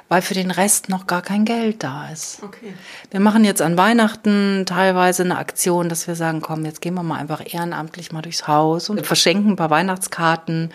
weil 0.09 0.21
für 0.21 0.33
den 0.33 0.51
Rest 0.51 0.89
noch 0.89 1.07
gar 1.07 1.21
kein 1.21 1.45
Geld 1.45 1.83
da 1.83 2.09
ist. 2.09 2.43
Okay. 2.43 2.73
Wir 3.11 3.21
machen 3.21 3.45
jetzt 3.45 3.61
an 3.61 3.77
Weihnachten 3.77 4.65
teilweise 4.65 5.23
eine 5.23 5.37
Aktion, 5.37 5.87
dass 5.87 6.07
wir 6.07 6.15
sagen, 6.15 6.41
komm, 6.41 6.65
jetzt 6.65 6.81
gehen 6.81 6.93
wir 6.93 7.03
mal 7.03 7.19
einfach 7.19 7.41
ehrenamtlich 7.45 8.11
mal 8.11 8.21
durchs 8.21 8.47
Haus 8.47 8.89
und 8.89 9.05
verschenken 9.05 9.51
ein 9.51 9.55
paar 9.55 9.69
Weihnachtskarten 9.69 10.71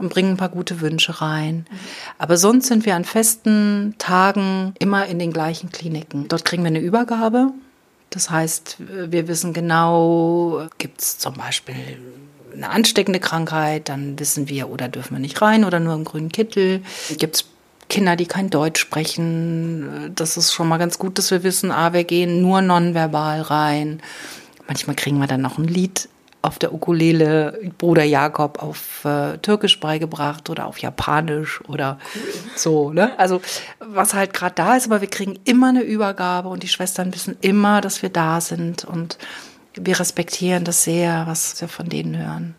und 0.00 0.08
bringen 0.08 0.32
ein 0.32 0.36
paar 0.36 0.48
gute 0.48 0.80
Wünsche 0.80 1.20
rein. 1.20 1.66
Aber 2.18 2.36
sonst 2.36 2.66
sind 2.66 2.86
wir 2.86 2.96
an 2.96 3.04
festen 3.04 3.94
Tagen 3.98 4.74
immer 4.78 5.06
in 5.06 5.18
den 5.18 5.32
gleichen 5.32 5.70
Kliniken. 5.70 6.26
Dort 6.28 6.44
kriegen 6.44 6.62
wir 6.62 6.68
eine 6.68 6.80
Übergabe. 6.80 7.52
Das 8.10 8.30
heißt, 8.30 8.76
wir 8.78 9.28
wissen 9.28 9.52
genau, 9.52 10.66
gibt 10.78 11.00
es 11.00 11.18
zum 11.18 11.34
Beispiel 11.34 11.76
eine 12.52 12.70
ansteckende 12.70 13.20
Krankheit, 13.20 13.88
dann 13.88 14.18
wissen 14.18 14.48
wir, 14.48 14.68
oder 14.70 14.88
dürfen 14.88 15.14
wir 15.14 15.20
nicht 15.20 15.40
rein 15.40 15.64
oder 15.64 15.78
nur 15.78 15.94
im 15.94 16.04
grünen 16.04 16.32
Kittel. 16.32 16.82
Gibt 17.18 17.36
es 17.36 17.44
Kinder, 17.88 18.16
die 18.16 18.26
kein 18.26 18.50
Deutsch 18.50 18.80
sprechen. 18.80 20.12
Das 20.14 20.36
ist 20.36 20.52
schon 20.52 20.68
mal 20.68 20.78
ganz 20.78 20.98
gut, 20.98 21.18
dass 21.18 21.30
wir 21.30 21.42
wissen, 21.42 21.70
ah, 21.70 21.92
wir 21.92 22.04
gehen 22.04 22.40
nur 22.40 22.62
nonverbal 22.62 23.42
rein. 23.42 24.00
Manchmal 24.66 24.96
kriegen 24.96 25.18
wir 25.18 25.26
dann 25.26 25.42
noch 25.42 25.58
ein 25.58 25.64
Lied 25.64 26.08
auf 26.42 26.58
der 26.58 26.72
Ukulele 26.72 27.60
Bruder 27.76 28.04
Jakob 28.04 28.62
auf 28.62 29.04
äh, 29.04 29.38
Türkisch 29.38 29.78
beigebracht 29.78 30.48
oder 30.48 30.66
auf 30.66 30.78
Japanisch 30.78 31.60
oder 31.68 31.98
so. 32.56 32.92
Ne? 32.92 33.18
Also 33.18 33.40
was 33.78 34.14
halt 34.14 34.32
gerade 34.32 34.54
da 34.54 34.76
ist, 34.76 34.86
aber 34.86 35.00
wir 35.00 35.08
kriegen 35.08 35.38
immer 35.44 35.68
eine 35.68 35.82
Übergabe 35.82 36.48
und 36.48 36.62
die 36.62 36.68
Schwestern 36.68 37.12
wissen 37.14 37.36
immer, 37.40 37.80
dass 37.80 38.02
wir 38.02 38.08
da 38.08 38.40
sind 38.40 38.84
und 38.84 39.18
wir 39.74 40.00
respektieren 40.00 40.64
das 40.64 40.84
sehr, 40.84 41.26
was 41.26 41.60
wir 41.60 41.68
von 41.68 41.88
denen 41.88 42.16
hören. 42.16 42.54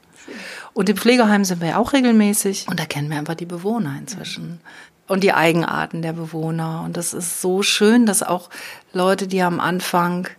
Und 0.74 0.88
im 0.88 0.98
Pflegeheim 0.98 1.44
sind 1.44 1.62
wir 1.62 1.70
ja 1.70 1.78
auch 1.78 1.94
regelmäßig 1.94 2.68
und 2.70 2.80
da 2.80 2.86
kennen 2.86 3.10
wir 3.10 3.18
einfach 3.18 3.36
die 3.36 3.46
Bewohner 3.46 3.96
inzwischen. 4.00 4.62
Und 5.08 5.24
die 5.24 5.34
Eigenarten 5.34 6.02
der 6.02 6.14
Bewohner. 6.14 6.84
Und 6.86 6.96
das 6.96 7.14
ist 7.14 7.42
so 7.42 7.64
schön, 7.64 8.06
dass 8.06 8.24
auch 8.24 8.50
Leute, 8.94 9.28
die 9.28 9.42
am 9.42 9.60
Anfang 9.60 10.30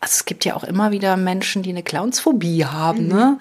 also 0.00 0.14
es 0.14 0.24
gibt 0.24 0.44
ja 0.44 0.56
auch 0.56 0.64
immer 0.64 0.92
wieder 0.92 1.16
Menschen, 1.16 1.62
die 1.62 1.70
eine 1.70 1.82
Clownsphobie 1.82 2.64
haben, 2.64 3.04
mhm. 3.04 3.08
ne? 3.08 3.38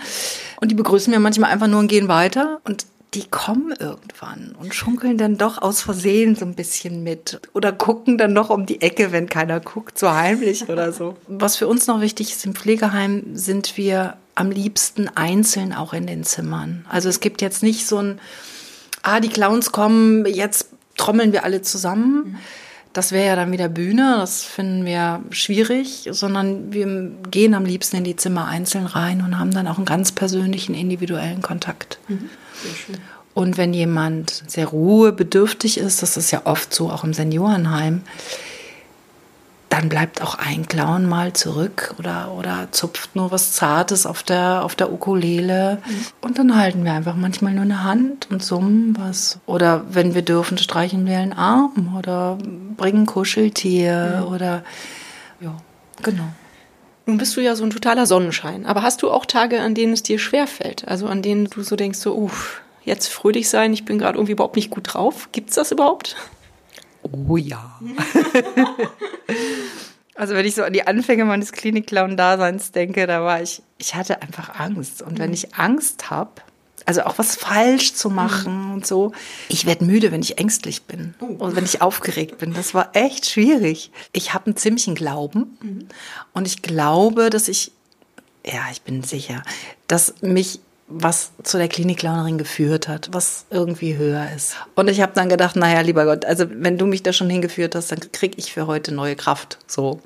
Und 0.60 0.70
die 0.72 0.76
begrüßen 0.76 1.12
wir 1.12 1.20
manchmal 1.20 1.52
einfach 1.52 1.68
nur 1.68 1.80
und 1.80 1.88
gehen 1.88 2.10
weiter. 2.10 2.60
Und 2.66 2.86
die 3.16 3.26
kommen 3.28 3.72
irgendwann 3.72 4.56
und 4.60 4.76
schunkeln 4.76 5.18
dann 5.18 5.38
doch 5.38 5.60
aus 5.60 5.82
Versehen 5.82 6.36
so 6.36 6.46
ein 6.46 6.54
bisschen 6.54 7.02
mit 7.02 7.40
oder 7.54 7.72
gucken 7.72 8.20
dann 8.20 8.34
noch 8.34 8.52
um 8.52 8.68
die 8.68 8.82
Ecke, 8.82 9.12
wenn 9.12 9.28
keiner 9.28 9.60
guckt, 9.60 9.98
so 9.98 10.12
heimlich 10.12 10.70
oder 10.70 10.92
so. 10.92 11.18
Was 11.28 11.56
für 11.56 11.68
uns 11.68 11.88
noch 11.88 12.02
wichtig 12.02 12.32
ist, 12.32 12.46
im 12.46 12.54
Pflegeheim 12.54 13.24
sind 13.34 13.78
wir 13.78 14.18
am 14.36 14.52
liebsten 14.52 15.10
einzeln 15.16 15.74
auch 15.74 15.94
in 15.94 16.06
den 16.06 16.24
Zimmern. 16.24 16.86
Also 16.88 17.10
es 17.10 17.20
gibt 17.20 17.42
jetzt 17.42 17.64
nicht 17.64 17.88
so 17.88 17.98
ein, 17.98 18.20
ah, 19.02 19.20
die 19.20 19.30
Clowns 19.30 19.72
kommen, 19.72 20.28
jetzt 20.28 20.70
trommeln 20.96 21.32
wir 21.34 21.44
alle 21.46 21.64
zusammen. 21.64 22.34
Mhm 22.34 22.38
das 23.00 23.14
wäre 23.14 23.28
ja 23.28 23.36
dann 23.38 23.54
wieder 23.54 23.70
Bühne, 23.70 24.16
das 24.18 24.44
finden 24.44 24.84
wir 24.84 25.24
schwierig, 25.32 26.10
sondern 26.12 26.74
wir 26.74 27.10
gehen 27.32 27.54
am 27.54 27.64
liebsten 27.64 27.96
in 27.96 28.04
die 28.04 28.18
Zimmer 28.18 28.46
einzeln 28.46 28.86
rein 28.86 29.22
und 29.22 29.40
haben 29.40 29.52
dann 29.52 29.70
auch 29.70 29.78
einen 29.78 29.86
ganz 29.86 30.12
persönlichen, 30.12 30.76
individuellen 30.76 31.42
Kontakt. 31.42 31.98
Mhm. 32.10 32.30
Und 33.34 33.58
wenn 33.58 33.74
jemand 33.74 34.44
sehr 34.48 34.68
ruhebedürftig 34.68 35.78
ist, 35.78 36.02
das 36.02 36.18
ist 36.18 36.32
ja 36.32 36.42
oft 36.44 36.74
so 36.74 36.90
auch 36.90 37.06
im 37.06 37.14
Seniorenheim, 37.14 38.02
dann 39.70 39.88
bleibt 39.88 40.22
auch 40.22 40.36
ein 40.36 40.68
Clown 40.68 41.06
mal 41.06 41.34
zurück 41.34 41.94
oder, 42.00 42.32
oder 42.38 42.70
zupft 42.72 43.16
nur 43.16 43.32
was 43.32 43.54
Zartes 43.54 44.08
auf 44.08 44.24
der, 44.24 44.64
auf 44.64 44.76
der 44.76 44.92
Ukulele. 44.92 45.82
Mhm. 45.88 46.06
Und 46.22 46.40
dann 46.40 46.56
halten 46.56 46.84
wir 46.84 46.94
einfach 46.94 47.16
manchmal 47.16 47.54
nur 47.54 47.64
eine 47.64 47.84
Hand 47.84 48.28
und 48.32 48.44
summen 48.44 48.96
was. 48.98 49.40
Oder 49.46 49.86
wenn 49.90 50.16
wir 50.16 50.24
dürfen, 50.24 50.58
streichen 50.58 51.06
wir 51.06 51.20
einen 51.20 51.34
Arm 51.34 51.96
oder 51.98 52.40
bringen 52.78 53.06
Kuscheltier 53.06 54.24
mhm. 54.26 54.34
oder 54.34 54.64
ja, 55.40 55.56
genau. 56.02 56.30
Nun 57.06 57.18
bist 57.18 57.38
du 57.38 57.42
ja 57.42 57.56
so 57.56 57.64
ein 57.64 57.70
totaler 57.70 58.06
Sonnenschein. 58.08 58.66
Aber 58.66 58.82
hast 58.82 59.02
du 59.04 59.12
auch 59.12 59.26
Tage, 59.26 59.62
an 59.62 59.76
denen 59.76 59.94
es 59.94 60.04
dir 60.04 60.20
schwerfällt? 60.20 60.88
Also 60.88 61.08
an 61.08 61.22
denen 61.22 61.46
du 61.46 61.62
so 61.62 61.76
denkst, 61.76 62.00
so, 62.00 62.16
uff, 62.16 62.62
jetzt 62.84 63.08
fröhlich 63.08 63.50
sein, 63.50 63.72
ich 63.74 63.86
bin 63.86 64.00
gerade 64.00 64.18
irgendwie 64.18 64.34
überhaupt 64.34 64.56
nicht 64.56 64.72
gut 64.72 64.94
drauf. 64.94 65.30
Gibt's 65.32 65.56
das 65.56 65.72
überhaupt? 65.72 66.16
Oh 67.02 67.38
ja. 67.38 67.80
also 70.20 70.36
wenn 70.36 70.46
ich 70.46 70.56
so 70.56 70.64
an 70.64 70.74
die 70.74 70.86
Anfänge 70.86 71.24
meines 71.24 71.54
Klinik-Clown-Daseins 71.54 72.74
denke, 72.74 73.08
da 73.08 73.24
war 73.24 73.42
ich, 73.42 73.62
ich 73.78 73.96
hatte 73.96 74.22
einfach 74.22 74.60
Angst. 74.60 75.02
Und 75.02 75.18
wenn 75.18 75.34
ich 75.34 75.56
Angst 75.56 76.10
habe, 76.10 76.42
also 76.86 77.04
auch 77.04 77.18
was 77.18 77.36
falsch 77.36 77.94
zu 77.94 78.10
machen 78.10 78.68
mhm. 78.68 78.74
und 78.74 78.88
so. 78.88 79.14
Ich 79.48 79.66
werde 79.66 79.86
müde, 79.86 80.12
wenn 80.12 80.22
ich 80.22 80.38
ängstlich 80.38 80.84
bin 80.84 81.14
oh. 81.20 81.26
und 81.26 81.56
wenn 81.56 81.64
ich 81.64 81.82
aufgeregt 81.82 82.40
bin. 82.40 82.54
Das 82.54 82.74
war 82.74 82.90
echt 82.96 83.30
schwierig. 83.30 83.92
Ich 84.12 84.34
habe 84.34 84.48
einen 84.48 84.58
ziemlichen 84.58 84.96
Glauben 84.96 85.58
mhm. 85.62 85.88
und 86.34 86.48
ich 86.48 86.62
glaube, 86.62 87.30
dass 87.30 87.48
ich, 87.48 87.72
ja, 88.46 88.64
ich 88.72 88.82
bin 88.82 89.04
sicher, 89.04 89.44
dass 89.88 90.16
mich 90.22 90.60
was 90.90 91.32
zu 91.44 91.58
der 91.58 91.68
Klinik-Clownerin 91.68 92.38
geführt 92.38 92.88
hat, 92.88 93.10
was 93.12 93.46
irgendwie 93.50 93.96
höher 93.96 94.28
ist. 94.36 94.56
Und 94.76 94.90
ich 94.90 95.02
habe 95.02 95.14
dann 95.14 95.30
gedacht, 95.30 95.56
naja, 95.56 95.82
lieber 95.82 96.06
Gott, 96.06 96.26
also 96.26 96.46
wenn 96.50 96.78
du 96.78 96.86
mich 96.86 97.04
da 97.04 97.14
schon 97.14 97.30
hingeführt 97.30 97.76
hast, 97.76 97.92
dann 97.92 98.00
kriege 98.12 98.36
ich 98.38 98.52
für 98.52 98.68
heute 98.68 98.94
neue 98.94 99.16
Kraft. 99.16 99.60
So. 99.68 100.02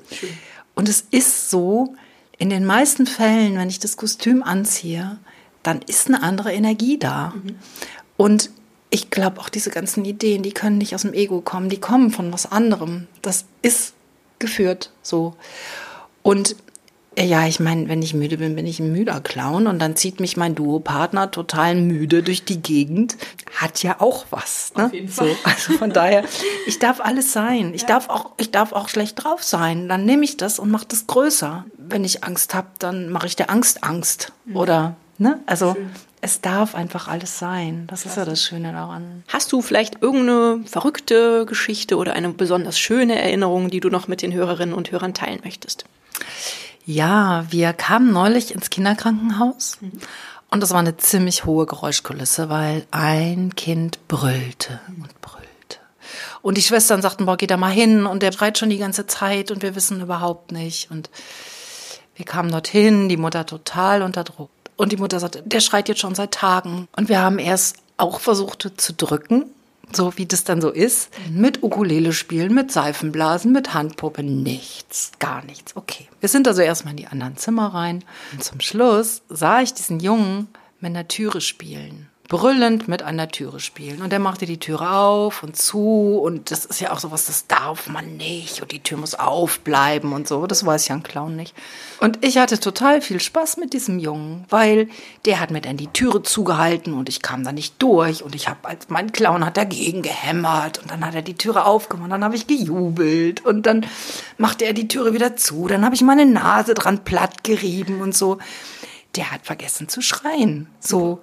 Und 0.74 0.88
es 0.88 1.00
ist 1.10 1.50
so, 1.50 1.94
in 2.38 2.50
den 2.50 2.64
meisten 2.64 3.06
Fällen, 3.06 3.56
wenn 3.56 3.68
ich 3.68 3.78
das 3.78 3.96
Kostüm 3.96 4.42
anziehe, 4.42 5.18
dann 5.62 5.80
ist 5.82 6.08
eine 6.08 6.22
andere 6.22 6.52
Energie 6.52 6.98
da. 6.98 7.32
Mhm. 7.34 7.56
Und 8.16 8.50
ich 8.90 9.10
glaube 9.10 9.40
auch 9.40 9.48
diese 9.48 9.70
ganzen 9.70 10.04
Ideen, 10.04 10.42
die 10.42 10.52
können 10.52 10.78
nicht 10.78 10.94
aus 10.94 11.02
dem 11.02 11.14
Ego 11.14 11.40
kommen, 11.40 11.68
die 11.68 11.80
kommen 11.80 12.10
von 12.10 12.32
was 12.32 12.50
anderem. 12.50 13.08
Das 13.22 13.46
ist 13.62 13.94
geführt 14.38 14.90
so. 15.02 15.34
Und 16.22 16.56
ja, 17.18 17.46
ich 17.46 17.60
meine, 17.60 17.88
wenn 17.88 18.02
ich 18.02 18.14
müde 18.14 18.38
bin, 18.38 18.56
bin 18.56 18.66
ich 18.66 18.80
ein 18.80 18.92
müder 18.92 19.20
Clown 19.20 19.66
und 19.66 19.78
dann 19.78 19.96
zieht 19.96 20.20
mich 20.20 20.36
mein 20.36 20.54
Duopartner 20.54 21.30
total 21.30 21.76
müde 21.76 22.22
durch 22.22 22.44
die 22.44 22.60
Gegend. 22.60 23.16
Hat 23.54 23.82
ja 23.82 24.00
auch 24.00 24.26
was. 24.30 24.72
Ne? 24.76 24.86
Auf 24.86 24.92
jeden 24.92 25.08
Fall. 25.08 25.28
So, 25.28 25.36
also 25.44 25.72
von 25.78 25.92
daher, 25.92 26.24
ich 26.66 26.78
darf 26.78 27.00
alles 27.00 27.32
sein. 27.32 27.72
Ich 27.74 27.82
ja. 27.82 27.88
darf 27.88 28.08
auch, 28.08 28.32
ich 28.38 28.50
darf 28.50 28.72
auch 28.72 28.88
schlecht 28.88 29.22
drauf 29.22 29.42
sein. 29.42 29.88
Dann 29.88 30.04
nehme 30.04 30.24
ich 30.24 30.36
das 30.36 30.58
und 30.58 30.70
mache 30.70 30.86
das 30.88 31.06
größer. 31.06 31.64
Wenn 31.76 32.04
ich 32.04 32.24
Angst 32.24 32.54
habe, 32.54 32.68
dann 32.78 33.10
mache 33.10 33.26
ich 33.26 33.36
der 33.36 33.50
Angst 33.50 33.84
Angst. 33.84 34.32
Mhm. 34.44 34.56
Oder, 34.56 34.96
ne? 35.18 35.40
Also 35.46 35.74
Schön. 35.74 35.90
es 36.20 36.40
darf 36.40 36.74
einfach 36.74 37.06
alles 37.06 37.38
sein. 37.38 37.84
Das 37.86 38.02
Klasse. 38.02 38.20
ist 38.20 38.24
ja 38.24 38.30
das 38.30 38.42
Schöne 38.42 38.72
daran. 38.72 39.22
Hast 39.28 39.52
du 39.52 39.62
vielleicht 39.62 40.02
irgendeine 40.02 40.64
verrückte 40.66 41.46
Geschichte 41.46 41.96
oder 41.96 42.14
eine 42.14 42.30
besonders 42.30 42.78
schöne 42.78 43.20
Erinnerung, 43.20 43.70
die 43.70 43.80
du 43.80 43.88
noch 43.88 44.08
mit 44.08 44.22
den 44.22 44.32
Hörerinnen 44.32 44.74
und 44.74 44.90
Hörern 44.90 45.14
teilen 45.14 45.40
möchtest? 45.44 45.84
Ja, 46.86 47.46
wir 47.50 47.72
kamen 47.72 48.12
neulich 48.12 48.54
ins 48.54 48.70
Kinderkrankenhaus 48.70 49.78
mhm. 49.80 49.92
und 50.50 50.62
das 50.62 50.70
war 50.70 50.80
eine 50.80 50.96
ziemlich 50.96 51.44
hohe 51.44 51.66
Geräuschkulisse, 51.66 52.50
weil 52.50 52.86
ein 52.90 53.54
Kind 53.56 54.06
brüllte 54.06 54.80
und 54.88 55.20
brüllte. 55.22 55.44
Und 56.42 56.58
die 56.58 56.62
Schwestern 56.62 57.00
sagten, 57.00 57.24
boah, 57.24 57.38
geh 57.38 57.46
da 57.46 57.56
mal 57.56 57.72
hin 57.72 58.04
und 58.04 58.22
der 58.22 58.32
schreit 58.32 58.58
schon 58.58 58.68
die 58.68 58.78
ganze 58.78 59.06
Zeit 59.06 59.50
und 59.50 59.62
wir 59.62 59.74
wissen 59.74 60.02
überhaupt 60.02 60.52
nicht. 60.52 60.90
Und 60.90 61.08
wir 62.16 62.26
kamen 62.26 62.50
dorthin, 62.50 63.08
die 63.08 63.16
Mutter 63.16 63.46
total 63.46 64.02
unter 64.02 64.24
Druck. 64.24 64.50
Und 64.76 64.92
die 64.92 64.96
Mutter 64.98 65.20
sagte, 65.20 65.42
der 65.42 65.60
schreit 65.60 65.88
jetzt 65.88 66.00
schon 66.00 66.14
seit 66.14 66.32
Tagen. 66.32 66.88
Und 66.96 67.08
wir 67.08 67.20
haben 67.20 67.38
erst 67.38 67.76
auch 67.96 68.20
versucht 68.20 68.70
zu 68.76 68.92
drücken, 68.92 69.46
so 69.96 70.16
wie 70.16 70.26
das 70.26 70.44
dann 70.44 70.60
so 70.60 70.70
ist. 70.70 71.10
Mit 71.30 71.62
Ukulele 71.62 72.12
spielen, 72.12 72.54
mit 72.54 72.72
Seifenblasen, 72.72 73.52
mit 73.52 73.74
Handpuppe, 73.74 74.22
nichts, 74.22 75.12
gar 75.18 75.44
nichts. 75.44 75.76
Okay. 75.76 76.08
Wir 76.20 76.28
sind 76.28 76.48
also 76.48 76.62
erstmal 76.62 76.92
in 76.92 76.98
die 76.98 77.06
anderen 77.06 77.36
Zimmer 77.36 77.74
rein. 77.74 78.04
Und 78.32 78.42
zum 78.42 78.60
Schluss 78.60 79.22
sah 79.28 79.60
ich 79.60 79.74
diesen 79.74 80.00
Jungen 80.00 80.48
mit 80.80 80.90
einer 80.90 81.08
Türe 81.08 81.40
spielen 81.40 82.08
brüllend 82.28 82.88
mit 82.88 83.02
einer 83.02 83.28
Türe 83.28 83.60
spielen. 83.60 84.00
Und 84.00 84.12
er 84.12 84.18
machte 84.18 84.46
die 84.46 84.58
Türe 84.58 84.90
auf 84.90 85.42
und 85.42 85.56
zu. 85.56 86.18
Und 86.22 86.50
das 86.50 86.64
ist 86.64 86.80
ja 86.80 86.90
auch 86.90 86.98
sowas, 86.98 87.26
das 87.26 87.46
darf 87.46 87.86
man 87.88 88.16
nicht. 88.16 88.62
Und 88.62 88.72
die 88.72 88.82
Tür 88.82 88.96
muss 88.96 89.14
aufbleiben 89.14 90.12
und 90.12 90.26
so. 90.26 90.46
Das 90.46 90.64
weiß 90.64 90.88
ja 90.88 90.94
ein 90.94 91.02
Clown 91.02 91.36
nicht. 91.36 91.54
Und 92.00 92.24
ich 92.24 92.38
hatte 92.38 92.58
total 92.58 93.02
viel 93.02 93.20
Spaß 93.20 93.58
mit 93.58 93.74
diesem 93.74 93.98
Jungen, 93.98 94.46
weil 94.48 94.88
der 95.26 95.38
hat 95.38 95.50
mir 95.50 95.60
dann 95.60 95.76
die 95.76 95.88
Türe 95.88 96.22
zugehalten 96.22 96.94
und 96.94 97.10
ich 97.10 97.20
kam 97.20 97.44
da 97.44 97.52
nicht 97.52 97.74
durch. 97.82 98.22
Und 98.22 98.34
ich 98.34 98.48
habe, 98.48 98.68
als 98.68 98.88
mein 98.88 99.12
Clown 99.12 99.44
hat 99.44 99.58
dagegen 99.58 100.00
gehämmert. 100.00 100.78
Und 100.78 100.90
dann 100.90 101.04
hat 101.04 101.14
er 101.14 101.22
die 101.22 101.34
Türe 101.34 101.66
aufgemacht. 101.66 102.10
Dann 102.10 102.24
habe 102.24 102.36
ich 102.36 102.46
gejubelt. 102.46 103.44
Und 103.44 103.66
dann 103.66 103.84
machte 104.38 104.64
er 104.64 104.72
die 104.72 104.88
Türe 104.88 105.12
wieder 105.12 105.36
zu. 105.36 105.68
Dann 105.68 105.84
habe 105.84 105.94
ich 105.94 106.02
meine 106.02 106.24
Nase 106.24 106.72
dran 106.72 107.04
platt 107.04 107.44
gerieben 107.44 108.00
und 108.00 108.14
so 108.14 108.38
der 109.16 109.30
hat 109.30 109.46
vergessen 109.46 109.88
zu 109.88 110.00
schreien. 110.00 110.68
So. 110.80 111.20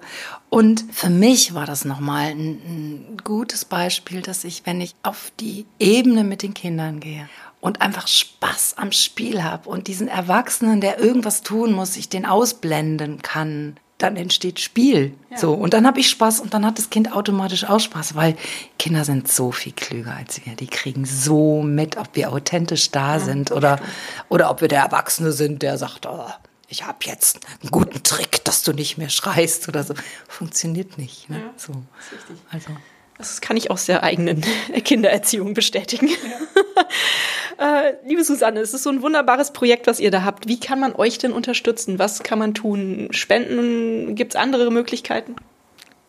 Und 0.48 0.84
für 0.92 1.10
mich 1.10 1.54
war 1.54 1.66
das 1.66 1.84
nochmal 1.84 2.30
ein, 2.30 2.50
ein 2.66 3.16
gutes 3.24 3.64
Beispiel, 3.64 4.22
dass 4.22 4.44
ich, 4.44 4.66
wenn 4.66 4.80
ich 4.80 4.94
auf 5.02 5.32
die 5.40 5.66
Ebene 5.78 6.24
mit 6.24 6.42
den 6.42 6.54
Kindern 6.54 7.00
gehe 7.00 7.28
und 7.60 7.80
einfach 7.80 8.08
Spaß 8.08 8.74
am 8.76 8.92
Spiel 8.92 9.44
habe 9.44 9.68
und 9.68 9.86
diesen 9.86 10.08
Erwachsenen, 10.08 10.80
der 10.80 10.98
irgendwas 10.98 11.42
tun 11.42 11.72
muss, 11.72 11.96
ich 11.96 12.08
den 12.08 12.26
ausblenden 12.26 13.22
kann, 13.22 13.76
dann 14.02 14.16
entsteht 14.16 14.60
Spiel. 14.60 15.14
Ja. 15.30 15.38
So 15.38 15.54
und 15.54 15.72
dann 15.74 15.86
habe 15.86 16.00
ich 16.00 16.10
Spaß 16.10 16.40
und 16.40 16.54
dann 16.54 16.66
hat 16.66 16.78
das 16.78 16.90
Kind 16.90 17.14
automatisch 17.14 17.64
auch 17.64 17.78
Spaß, 17.78 18.14
weil 18.16 18.36
Kinder 18.78 19.04
sind 19.04 19.28
so 19.28 19.52
viel 19.52 19.72
klüger 19.72 20.14
als 20.16 20.44
wir. 20.44 20.56
Die 20.56 20.66
kriegen 20.66 21.04
so 21.04 21.62
mit, 21.62 21.96
ob 21.96 22.08
wir 22.14 22.32
authentisch 22.32 22.90
da 22.90 23.14
ja, 23.14 23.20
sind 23.20 23.52
oder 23.52 23.78
oder 24.28 24.50
ob 24.50 24.60
wir 24.60 24.68
der 24.68 24.82
Erwachsene 24.82 25.32
sind, 25.32 25.62
der 25.62 25.78
sagt, 25.78 26.06
oh, 26.06 26.26
ich 26.72 26.86
habe 26.86 26.98
jetzt 27.04 27.40
einen 27.60 27.70
guten 27.70 28.02
Trick, 28.02 28.42
dass 28.44 28.62
du 28.62 28.72
nicht 28.72 28.96
mehr 28.96 29.10
schreist 29.10 29.68
oder 29.68 29.84
so. 29.84 29.94
Funktioniert 30.26 30.96
nicht. 30.96 31.28
Ne? 31.28 31.36
Ja, 31.36 31.52
so. 31.56 31.74
Also. 32.50 32.70
Das 33.18 33.42
kann 33.42 33.58
ich 33.58 33.70
aus 33.70 33.84
der 33.84 34.02
eigenen 34.02 34.42
Kindererziehung 34.84 35.52
bestätigen. 35.52 36.08
Ja. 37.58 37.86
äh, 37.88 37.94
liebe 38.06 38.24
Susanne, 38.24 38.60
es 38.60 38.72
ist 38.72 38.84
so 38.84 38.90
ein 38.90 39.02
wunderbares 39.02 39.52
Projekt, 39.52 39.86
was 39.86 40.00
ihr 40.00 40.10
da 40.10 40.24
habt. 40.24 40.48
Wie 40.48 40.58
kann 40.58 40.80
man 40.80 40.94
euch 40.94 41.18
denn 41.18 41.32
unterstützen? 41.32 41.98
Was 41.98 42.22
kann 42.22 42.38
man 42.38 42.54
tun? 42.54 43.08
Spenden? 43.10 44.14
Gibt 44.14 44.32
es 44.32 44.40
andere 44.40 44.70
Möglichkeiten? 44.70 45.36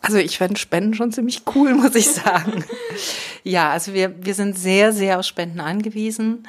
Also 0.02 0.18
ich 0.18 0.38
fände 0.38 0.60
Spenden 0.60 0.94
schon 0.94 1.12
ziemlich 1.12 1.44
cool, 1.56 1.74
muss 1.76 1.96
ich 1.96 2.08
sagen. 2.12 2.64
ja, 3.44 3.72
also 3.72 3.94
wir, 3.94 4.26
wir 4.26 4.34
sind 4.34 4.58
sehr, 4.58 4.94
sehr 4.94 5.20
auf 5.20 5.26
Spenden 5.26 5.60
angewiesen 5.60 6.48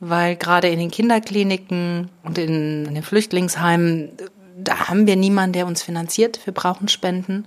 weil 0.00 0.36
gerade 0.36 0.68
in 0.68 0.78
den 0.78 0.90
Kinderkliniken 0.90 2.10
und 2.22 2.38
in, 2.38 2.86
in 2.86 2.94
den 2.94 3.02
Flüchtlingsheimen, 3.02 4.10
da 4.58 4.88
haben 4.88 5.06
wir 5.06 5.16
niemanden, 5.16 5.54
der 5.54 5.66
uns 5.66 5.82
finanziert. 5.82 6.40
Wir 6.44 6.52
brauchen 6.52 6.88
Spenden. 6.88 7.46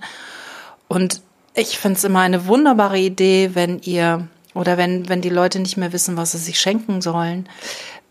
Und 0.88 1.22
ich 1.54 1.78
finde 1.78 1.98
es 1.98 2.04
immer 2.04 2.20
eine 2.20 2.46
wunderbare 2.46 2.98
Idee, 2.98 3.50
wenn 3.54 3.80
ihr 3.80 4.28
oder 4.54 4.76
wenn, 4.76 5.08
wenn 5.08 5.20
die 5.20 5.28
Leute 5.28 5.60
nicht 5.60 5.76
mehr 5.76 5.92
wissen, 5.92 6.16
was 6.16 6.32
sie 6.32 6.38
sich 6.38 6.58
schenken 6.58 7.00
sollen, 7.00 7.48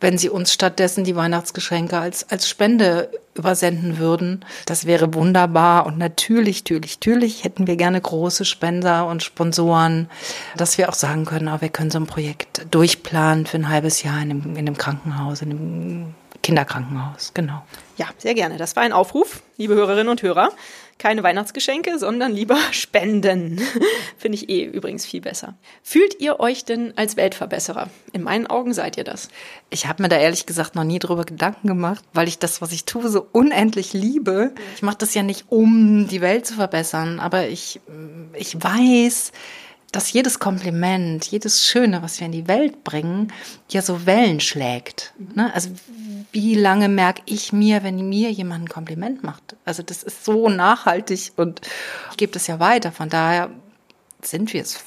wenn 0.02 0.18
sie 0.18 0.30
uns 0.30 0.54
stattdessen 0.54 1.04
die 1.04 1.16
Weihnachtsgeschenke 1.16 1.98
als, 1.98 2.30
als 2.30 2.48
Spende 2.48 3.10
übersenden 3.36 3.98
würden. 3.98 4.46
Das 4.66 4.86
wäre 4.86 5.14
wunderbar. 5.14 5.86
Und 5.86 5.98
natürlich, 5.98 6.64
natürlich, 6.64 6.96
natürlich 6.96 7.44
hätten 7.44 7.68
wir 7.68 7.76
gerne 7.76 8.00
große 8.00 8.46
Spender 8.46 9.08
und 9.08 9.24
Sponsoren, 9.24 10.10
dass 10.56 10.78
wir 10.78 10.90
auch 10.90 10.94
sagen 10.94 11.26
können, 11.26 11.48
aber 11.48 11.58
ah, 11.58 11.62
wir 11.62 11.70
können 11.70 11.92
so 11.92 12.00
ein 12.00 12.08
Projekt 12.08 12.66
durchplanen 12.72 13.46
für 13.46 13.58
ein 13.58 13.70
halbes 13.70 14.04
Jahr 14.04 14.22
in 14.22 14.32
einem, 14.32 14.52
in 14.52 14.60
einem 14.60 14.78
Krankenhaus, 14.78 15.42
in 15.42 15.52
einem 15.52 16.16
Kinderkrankenhaus. 16.44 17.32
Genau. 17.34 17.64
Ja, 17.98 18.08
sehr 18.18 18.34
gerne. 18.34 18.58
Das 18.58 18.76
war 18.76 18.84
ein 18.84 18.94
Aufruf, 18.94 19.42
liebe 19.58 19.76
Hörerinnen 19.76 20.10
und 20.10 20.22
Hörer 20.22 20.52
keine 21.00 21.24
Weihnachtsgeschenke, 21.24 21.98
sondern 21.98 22.34
lieber 22.34 22.58
spenden. 22.72 23.60
Finde 24.18 24.38
ich 24.38 24.50
eh 24.50 24.66
übrigens 24.66 25.06
viel 25.06 25.22
besser. 25.22 25.56
Fühlt 25.82 26.20
ihr 26.20 26.40
euch 26.40 26.66
denn 26.66 26.94
als 26.96 27.18
Weltverbesserer? 27.18 27.90
In 28.14 28.22
meinen 28.22 28.46
Augen 28.46 28.74
seid 28.74 28.98
ihr 28.98 29.04
das. 29.04 29.30
Ich 29.70 29.88
habe 29.88 30.04
mir 30.04 30.10
da 30.10 30.18
ehrlich 30.18 30.46
gesagt 30.46 30.76
noch 30.76 30.84
nie 30.84 31.00
drüber 31.00 31.24
Gedanken 31.24 31.68
gemacht, 31.68 32.04
weil 32.14 32.28
ich 32.28 32.38
das, 32.38 32.62
was 32.62 32.72
ich 32.72 32.86
tue, 32.86 33.10
so 33.10 33.26
unendlich 33.32 33.94
liebe. 33.94 34.54
Ich 34.76 34.84
mache 34.84 34.98
das 34.98 35.14
ja 35.14 35.24
nicht, 35.24 35.46
um 35.50 36.08
die 36.08 36.22
Welt 36.22 36.46
zu 36.46 36.56
verbessern, 36.56 37.20
aber 37.20 37.48
ich, 37.48 37.80
ich 38.34 38.62
weiß, 38.62 39.32
dass 39.92 40.12
jedes 40.12 40.40
Kompliment, 40.40 41.26
jedes 41.26 41.66
Schöne, 41.66 42.02
was 42.02 42.20
wir 42.20 42.26
in 42.26 42.32
die 42.32 42.48
Welt 42.48 42.84
bringen, 42.84 43.34
ja 43.70 43.82
so 43.82 44.06
Wellen 44.06 44.40
schlägt. 44.40 45.14
Ne? 45.36 45.54
Also 45.54 45.70
wie 46.32 46.56
lange 46.56 46.90
merke 46.90 47.22
ich 47.26 47.54
mir, 47.54 47.84
wenn 47.84 48.08
mir 48.08 48.32
jemand 48.32 48.66
ein 48.66 48.70
Kompliment 48.70 49.24
macht? 49.24 49.56
Also 49.66 49.82
das 49.82 50.04
ist 50.04 50.26
so 50.26 50.50
nachhaltig 50.50 51.32
und 51.38 51.62
ich 52.12 52.18
gebe 52.18 52.32
das 52.32 52.48
ja 52.48 52.60
weiter. 52.60 52.92
Von 52.92 53.10
daher 53.10 53.50
sind 54.22 54.54
wir 54.54 54.62
es 54.62 54.78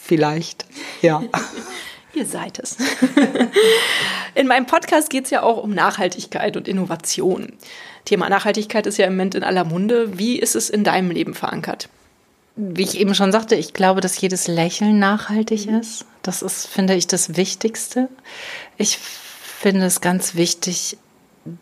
vielleicht. 0.00 0.66
Ja. 1.00 1.22
Ihr 2.14 2.26
seid 2.26 2.58
es. 2.58 2.76
In 4.34 4.46
meinem 4.46 4.66
Podcast 4.66 5.08
geht 5.08 5.24
es 5.24 5.30
ja 5.30 5.42
auch 5.42 5.62
um 5.62 5.72
Nachhaltigkeit 5.72 6.56
und 6.56 6.68
Innovation. 6.68 7.54
Thema 8.04 8.28
Nachhaltigkeit 8.28 8.86
ist 8.86 8.98
ja 8.98 9.06
im 9.06 9.14
Moment 9.14 9.34
in 9.34 9.44
aller 9.44 9.64
Munde. 9.64 10.18
Wie 10.18 10.38
ist 10.38 10.56
es 10.56 10.68
in 10.68 10.84
deinem 10.84 11.10
Leben 11.10 11.34
verankert? 11.34 11.88
Wie 12.56 12.82
ich 12.82 12.98
eben 12.98 13.14
schon 13.14 13.32
sagte, 13.32 13.54
ich 13.54 13.72
glaube, 13.72 14.00
dass 14.00 14.20
jedes 14.20 14.46
Lächeln 14.46 14.98
nachhaltig 14.98 15.66
mhm. 15.66 15.80
ist. 15.80 16.04
Das 16.22 16.42
ist, 16.42 16.66
finde 16.66 16.94
ich, 16.94 17.06
das 17.06 17.36
Wichtigste. 17.36 18.08
Ich 18.76 18.98
finde 18.98 19.86
es 19.86 20.00
ganz 20.00 20.34
wichtig, 20.34 20.98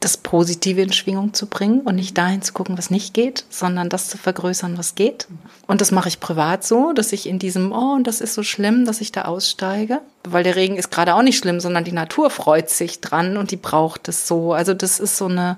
das 0.00 0.18
Positive 0.18 0.82
in 0.82 0.92
Schwingung 0.92 1.32
zu 1.32 1.46
bringen 1.46 1.80
und 1.82 1.94
nicht 1.94 2.18
dahin 2.18 2.42
zu 2.42 2.52
gucken, 2.52 2.76
was 2.76 2.90
nicht 2.90 3.14
geht, 3.14 3.46
sondern 3.48 3.88
das 3.88 4.10
zu 4.10 4.18
vergrößern, 4.18 4.76
was 4.76 4.94
geht. 4.94 5.26
Und 5.66 5.80
das 5.80 5.90
mache 5.90 6.08
ich 6.08 6.20
privat 6.20 6.64
so, 6.64 6.92
dass 6.92 7.12
ich 7.12 7.26
in 7.26 7.38
diesem, 7.38 7.72
oh, 7.72 7.94
und 7.94 8.06
das 8.06 8.20
ist 8.20 8.34
so 8.34 8.42
schlimm, 8.42 8.84
dass 8.84 9.00
ich 9.00 9.10
da 9.10 9.22
aussteige. 9.22 10.00
Weil 10.24 10.44
der 10.44 10.56
Regen 10.56 10.76
ist 10.76 10.90
gerade 10.90 11.14
auch 11.14 11.22
nicht 11.22 11.38
schlimm, 11.38 11.60
sondern 11.60 11.84
die 11.84 11.92
Natur 11.92 12.28
freut 12.28 12.68
sich 12.68 13.00
dran 13.00 13.38
und 13.38 13.52
die 13.52 13.56
braucht 13.56 14.08
es 14.08 14.28
so. 14.28 14.52
Also 14.52 14.74
das 14.74 15.00
ist 15.00 15.16
so 15.16 15.26
eine, 15.26 15.56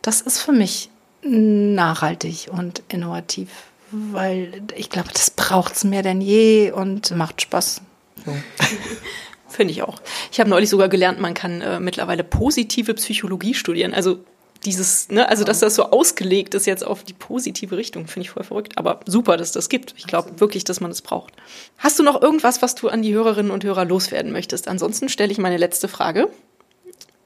das 0.00 0.22
ist 0.22 0.40
für 0.40 0.52
mich 0.52 0.88
nachhaltig 1.22 2.48
und 2.50 2.82
innovativ 2.88 3.48
weil 3.90 4.62
ich 4.76 4.90
glaube, 4.90 5.08
das 5.12 5.30
braucht 5.30 5.74
es 5.74 5.84
mehr 5.84 6.02
denn 6.02 6.20
je 6.20 6.72
und 6.72 7.10
macht 7.12 7.42
Spaß. 7.42 7.80
So. 8.24 8.32
Finde 9.48 9.72
ich 9.72 9.82
auch. 9.82 10.00
Ich 10.30 10.40
habe 10.40 10.50
neulich 10.50 10.68
sogar 10.68 10.88
gelernt, 10.88 11.20
man 11.20 11.34
kann 11.34 11.60
äh, 11.62 11.80
mittlerweile 11.80 12.22
positive 12.22 12.94
Psychologie 12.94 13.54
studieren. 13.54 13.94
Also 13.94 14.18
dieses, 14.64 15.08
ne, 15.08 15.28
also 15.28 15.44
dass 15.44 15.60
das 15.60 15.74
so 15.74 15.84
ausgelegt 15.84 16.54
ist 16.54 16.66
jetzt 16.66 16.84
auf 16.84 17.04
die 17.04 17.12
positive 17.12 17.76
Richtung, 17.76 18.06
finde 18.06 18.26
ich 18.26 18.30
voll 18.30 18.44
verrückt. 18.44 18.76
Aber 18.76 19.00
super, 19.06 19.36
dass 19.36 19.52
das 19.52 19.68
gibt. 19.68 19.94
Ich 19.96 20.06
glaube 20.06 20.40
wirklich, 20.40 20.64
dass 20.64 20.80
man 20.80 20.90
es 20.90 20.98
das 20.98 21.02
braucht. 21.08 21.34
Hast 21.78 21.98
du 21.98 22.02
noch 22.02 22.20
irgendwas, 22.20 22.60
was 22.60 22.74
du 22.74 22.88
an 22.88 23.02
die 23.02 23.14
Hörerinnen 23.14 23.52
und 23.52 23.64
Hörer 23.64 23.84
loswerden 23.84 24.32
möchtest? 24.32 24.68
Ansonsten 24.68 25.08
stelle 25.08 25.32
ich 25.32 25.38
meine 25.38 25.56
letzte 25.56 25.88
Frage. 25.88 26.28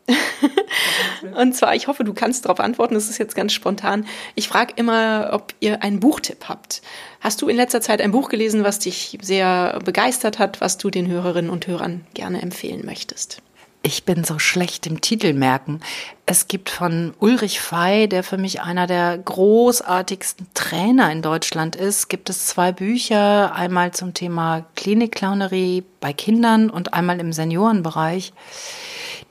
und 1.37 1.55
zwar, 1.55 1.75
ich 1.75 1.87
hoffe, 1.87 2.05
du 2.05 2.13
kannst 2.13 2.45
darauf 2.45 2.61
antworten, 2.61 2.95
das 2.95 3.09
ist 3.09 3.19
jetzt 3.19 3.35
ganz 3.35 3.53
spontan. 3.53 4.07
Ich 4.35 4.49
frage 4.49 4.75
immer, 4.77 5.31
ob 5.33 5.55
ihr 5.61 5.83
einen 5.83 6.01
Buchtipp 6.01 6.49
habt. 6.49 6.83
Hast 7.21 7.41
du 7.43 7.49
in 7.49 7.57
letzter 7.57 7.81
Zeit 7.81 8.01
ein 8.01 8.11
Buch 8.11 8.29
gelesen, 8.29 8.65
was 8.65 8.79
dich 8.79 9.19
sehr 9.23 9.79
begeistert 9.85 10.39
hat, 10.39 10.61
was 10.61 10.79
du 10.79 10.91
den 10.91 11.09
Hörerinnen 11.09 11.51
und 11.51 11.67
Hörern 11.67 12.05
gerne 12.15 12.43
empfehlen 12.43 12.85
möchtest? 12.85 13.43
Ich 13.85 14.05
bin 14.05 14.23
so 14.23 14.39
schlecht 14.39 14.87
im 14.87 15.01
Titel 15.01 15.33
merken. 15.33 15.81
Es 16.25 16.47
gibt 16.47 16.71
von 16.71 17.15
Ulrich 17.19 17.61
Fey, 17.61 18.09
der 18.09 18.23
für 18.23 18.39
mich 18.39 18.61
einer 18.61 18.87
der 18.87 19.19
großartigsten 19.19 20.47
Trainer 20.55 21.11
in 21.11 21.21
Deutschland 21.21 21.75
ist, 21.75 22.09
gibt 22.09 22.31
es 22.31 22.47
zwei 22.47 22.71
Bücher, 22.71 23.53
einmal 23.57 23.91
zum 23.91 24.15
Thema 24.15 24.65
Klinikclownerie 24.77 25.83
bei 26.01 26.13
Kindern 26.13 26.71
und 26.71 26.95
einmal 26.95 27.19
im 27.19 27.33
Seniorenbereich. 27.33 28.33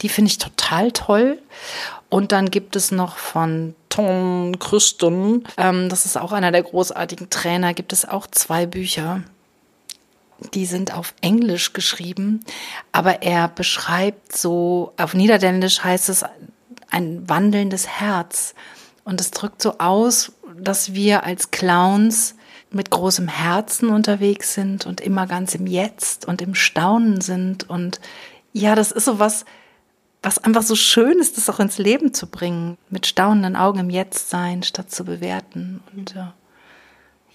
Die 0.01 0.09
finde 0.09 0.31
ich 0.31 0.37
total 0.37 0.91
toll. 0.91 1.41
Und 2.09 2.33
dann 2.33 2.51
gibt 2.51 2.75
es 2.75 2.91
noch 2.91 3.15
von 3.15 3.73
Tom 3.87 4.59
Christen, 4.59 5.45
ähm, 5.55 5.87
das 5.87 6.05
ist 6.05 6.17
auch 6.17 6.33
einer 6.33 6.51
der 6.51 6.63
großartigen 6.63 7.29
Trainer, 7.29 7.73
gibt 7.73 7.93
es 7.93 8.05
auch 8.05 8.27
zwei 8.27 8.65
Bücher. 8.65 9.23
Die 10.54 10.65
sind 10.65 10.93
auf 10.93 11.13
Englisch 11.21 11.73
geschrieben, 11.73 12.41
aber 12.91 13.21
er 13.21 13.47
beschreibt 13.47 14.36
so, 14.36 14.93
auf 14.97 15.13
Niederländisch 15.13 15.84
heißt 15.84 16.10
es 16.10 16.25
ein 16.89 17.30
wandelndes 17.30 17.88
Herz. 17.88 18.56
Und 19.04 19.21
es 19.21 19.32
drückt 19.32 19.62
so 19.62 19.77
aus, 19.77 20.34
dass 20.58 20.93
wir 20.93 21.23
als 21.23 21.51
Clowns 21.51 22.36
mit 22.71 22.89
großem 22.89 23.27
Herzen 23.27 23.89
unterwegs 23.89 24.54
sind 24.54 24.86
und 24.86 25.01
immer 25.01 25.27
ganz 25.27 25.56
im 25.56 25.67
Jetzt 25.67 26.25
und 26.25 26.41
im 26.41 26.56
Staunen 26.56 27.21
sind. 27.21 27.69
Und 27.69 27.99
ja, 28.54 28.75
das 28.75 28.91
ist 28.91 29.06
so 29.06 29.19
was, 29.19 29.45
was 30.23 30.38
einfach 30.38 30.63
so 30.63 30.75
schön 30.75 31.19
ist, 31.19 31.38
das 31.38 31.49
auch 31.49 31.60
ins 31.60 31.77
Leben 31.77 32.13
zu 32.13 32.27
bringen, 32.27 32.77
mit 32.89 33.08
staunenden 33.08 33.56
Augen 33.56 33.80
im 33.80 33.89
Jetzt 33.89 34.30
sein, 34.30 34.63
statt 34.63 34.91
zu 34.91 35.04
bewerten. 35.04 35.82
Und 35.95 36.13
ja. 36.13 36.34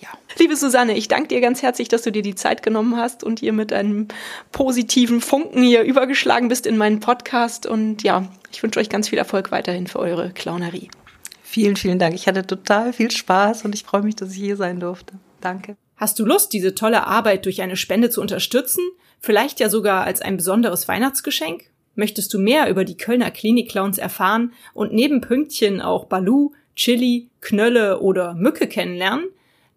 Ja. 0.07 0.19
Liebe 0.39 0.57
Susanne, 0.57 0.97
ich 0.97 1.09
danke 1.09 1.29
dir 1.29 1.41
ganz 1.41 1.63
herzlich, 1.63 1.89
dass 1.89 2.03
du 2.03 2.13
dir 2.13 2.23
die 2.23 2.35
Zeit 2.35 2.63
genommen 2.63 2.97
hast 2.97 3.25
und 3.25 3.41
hier 3.41 3.53
mit 3.53 3.73
einem 3.73 4.09
positiven 4.53 5.21
Funken 5.21 5.63
hier 5.63 5.83
übergeschlagen 5.83 6.49
bist 6.49 6.67
in 6.67 6.77
meinen 6.77 7.01
Podcast. 7.01 7.67
Und 7.67 8.03
ja, 8.03 8.29
ich 8.53 8.63
wünsche 8.63 8.79
euch 8.79 8.89
ganz 8.89 9.09
viel 9.09 9.19
Erfolg 9.19 9.51
weiterhin 9.51 9.87
für 9.87 9.99
eure 9.99 10.31
Clownerie. 10.31 10.91
Vielen, 11.43 11.77
vielen 11.77 11.99
Dank. 11.99 12.15
Ich 12.15 12.27
hatte 12.29 12.47
total 12.47 12.93
viel 12.93 13.11
Spaß 13.11 13.65
und 13.65 13.75
ich 13.75 13.85
freue 13.85 14.03
mich, 14.03 14.17
dass 14.17 14.33
ich 14.33 14.39
hier 14.39 14.57
sein 14.57 14.79
durfte. 14.79 15.15
Danke. 15.41 15.77
Hast 15.97 16.19
du 16.19 16.27
Lust, 16.27 16.53
diese 16.53 16.75
tolle 16.75 17.07
Arbeit 17.07 17.47
durch 17.47 17.63
eine 17.63 17.77
Spende 17.77 18.11
zu 18.11 18.21
unterstützen? 18.21 18.85
Vielleicht 19.21 19.61
ja 19.61 19.71
sogar 19.71 20.05
als 20.05 20.21
ein 20.21 20.37
besonderes 20.37 20.87
Weihnachtsgeschenk? 20.89 21.65
Möchtest 21.95 22.35
du 22.35 22.39
mehr 22.39 22.69
über 22.69 22.85
die 22.85 22.99
Kölner 22.99 23.31
Klinik-Clowns 23.31 23.97
erfahren 23.97 24.53
und 24.75 24.93
neben 24.93 25.23
Pünktchen 25.23 25.81
auch 25.81 26.05
Balu, 26.05 26.53
Chili, 26.77 27.31
Knölle 27.41 28.01
oder 28.01 28.35
Mücke 28.35 28.67
kennenlernen? 28.67 29.25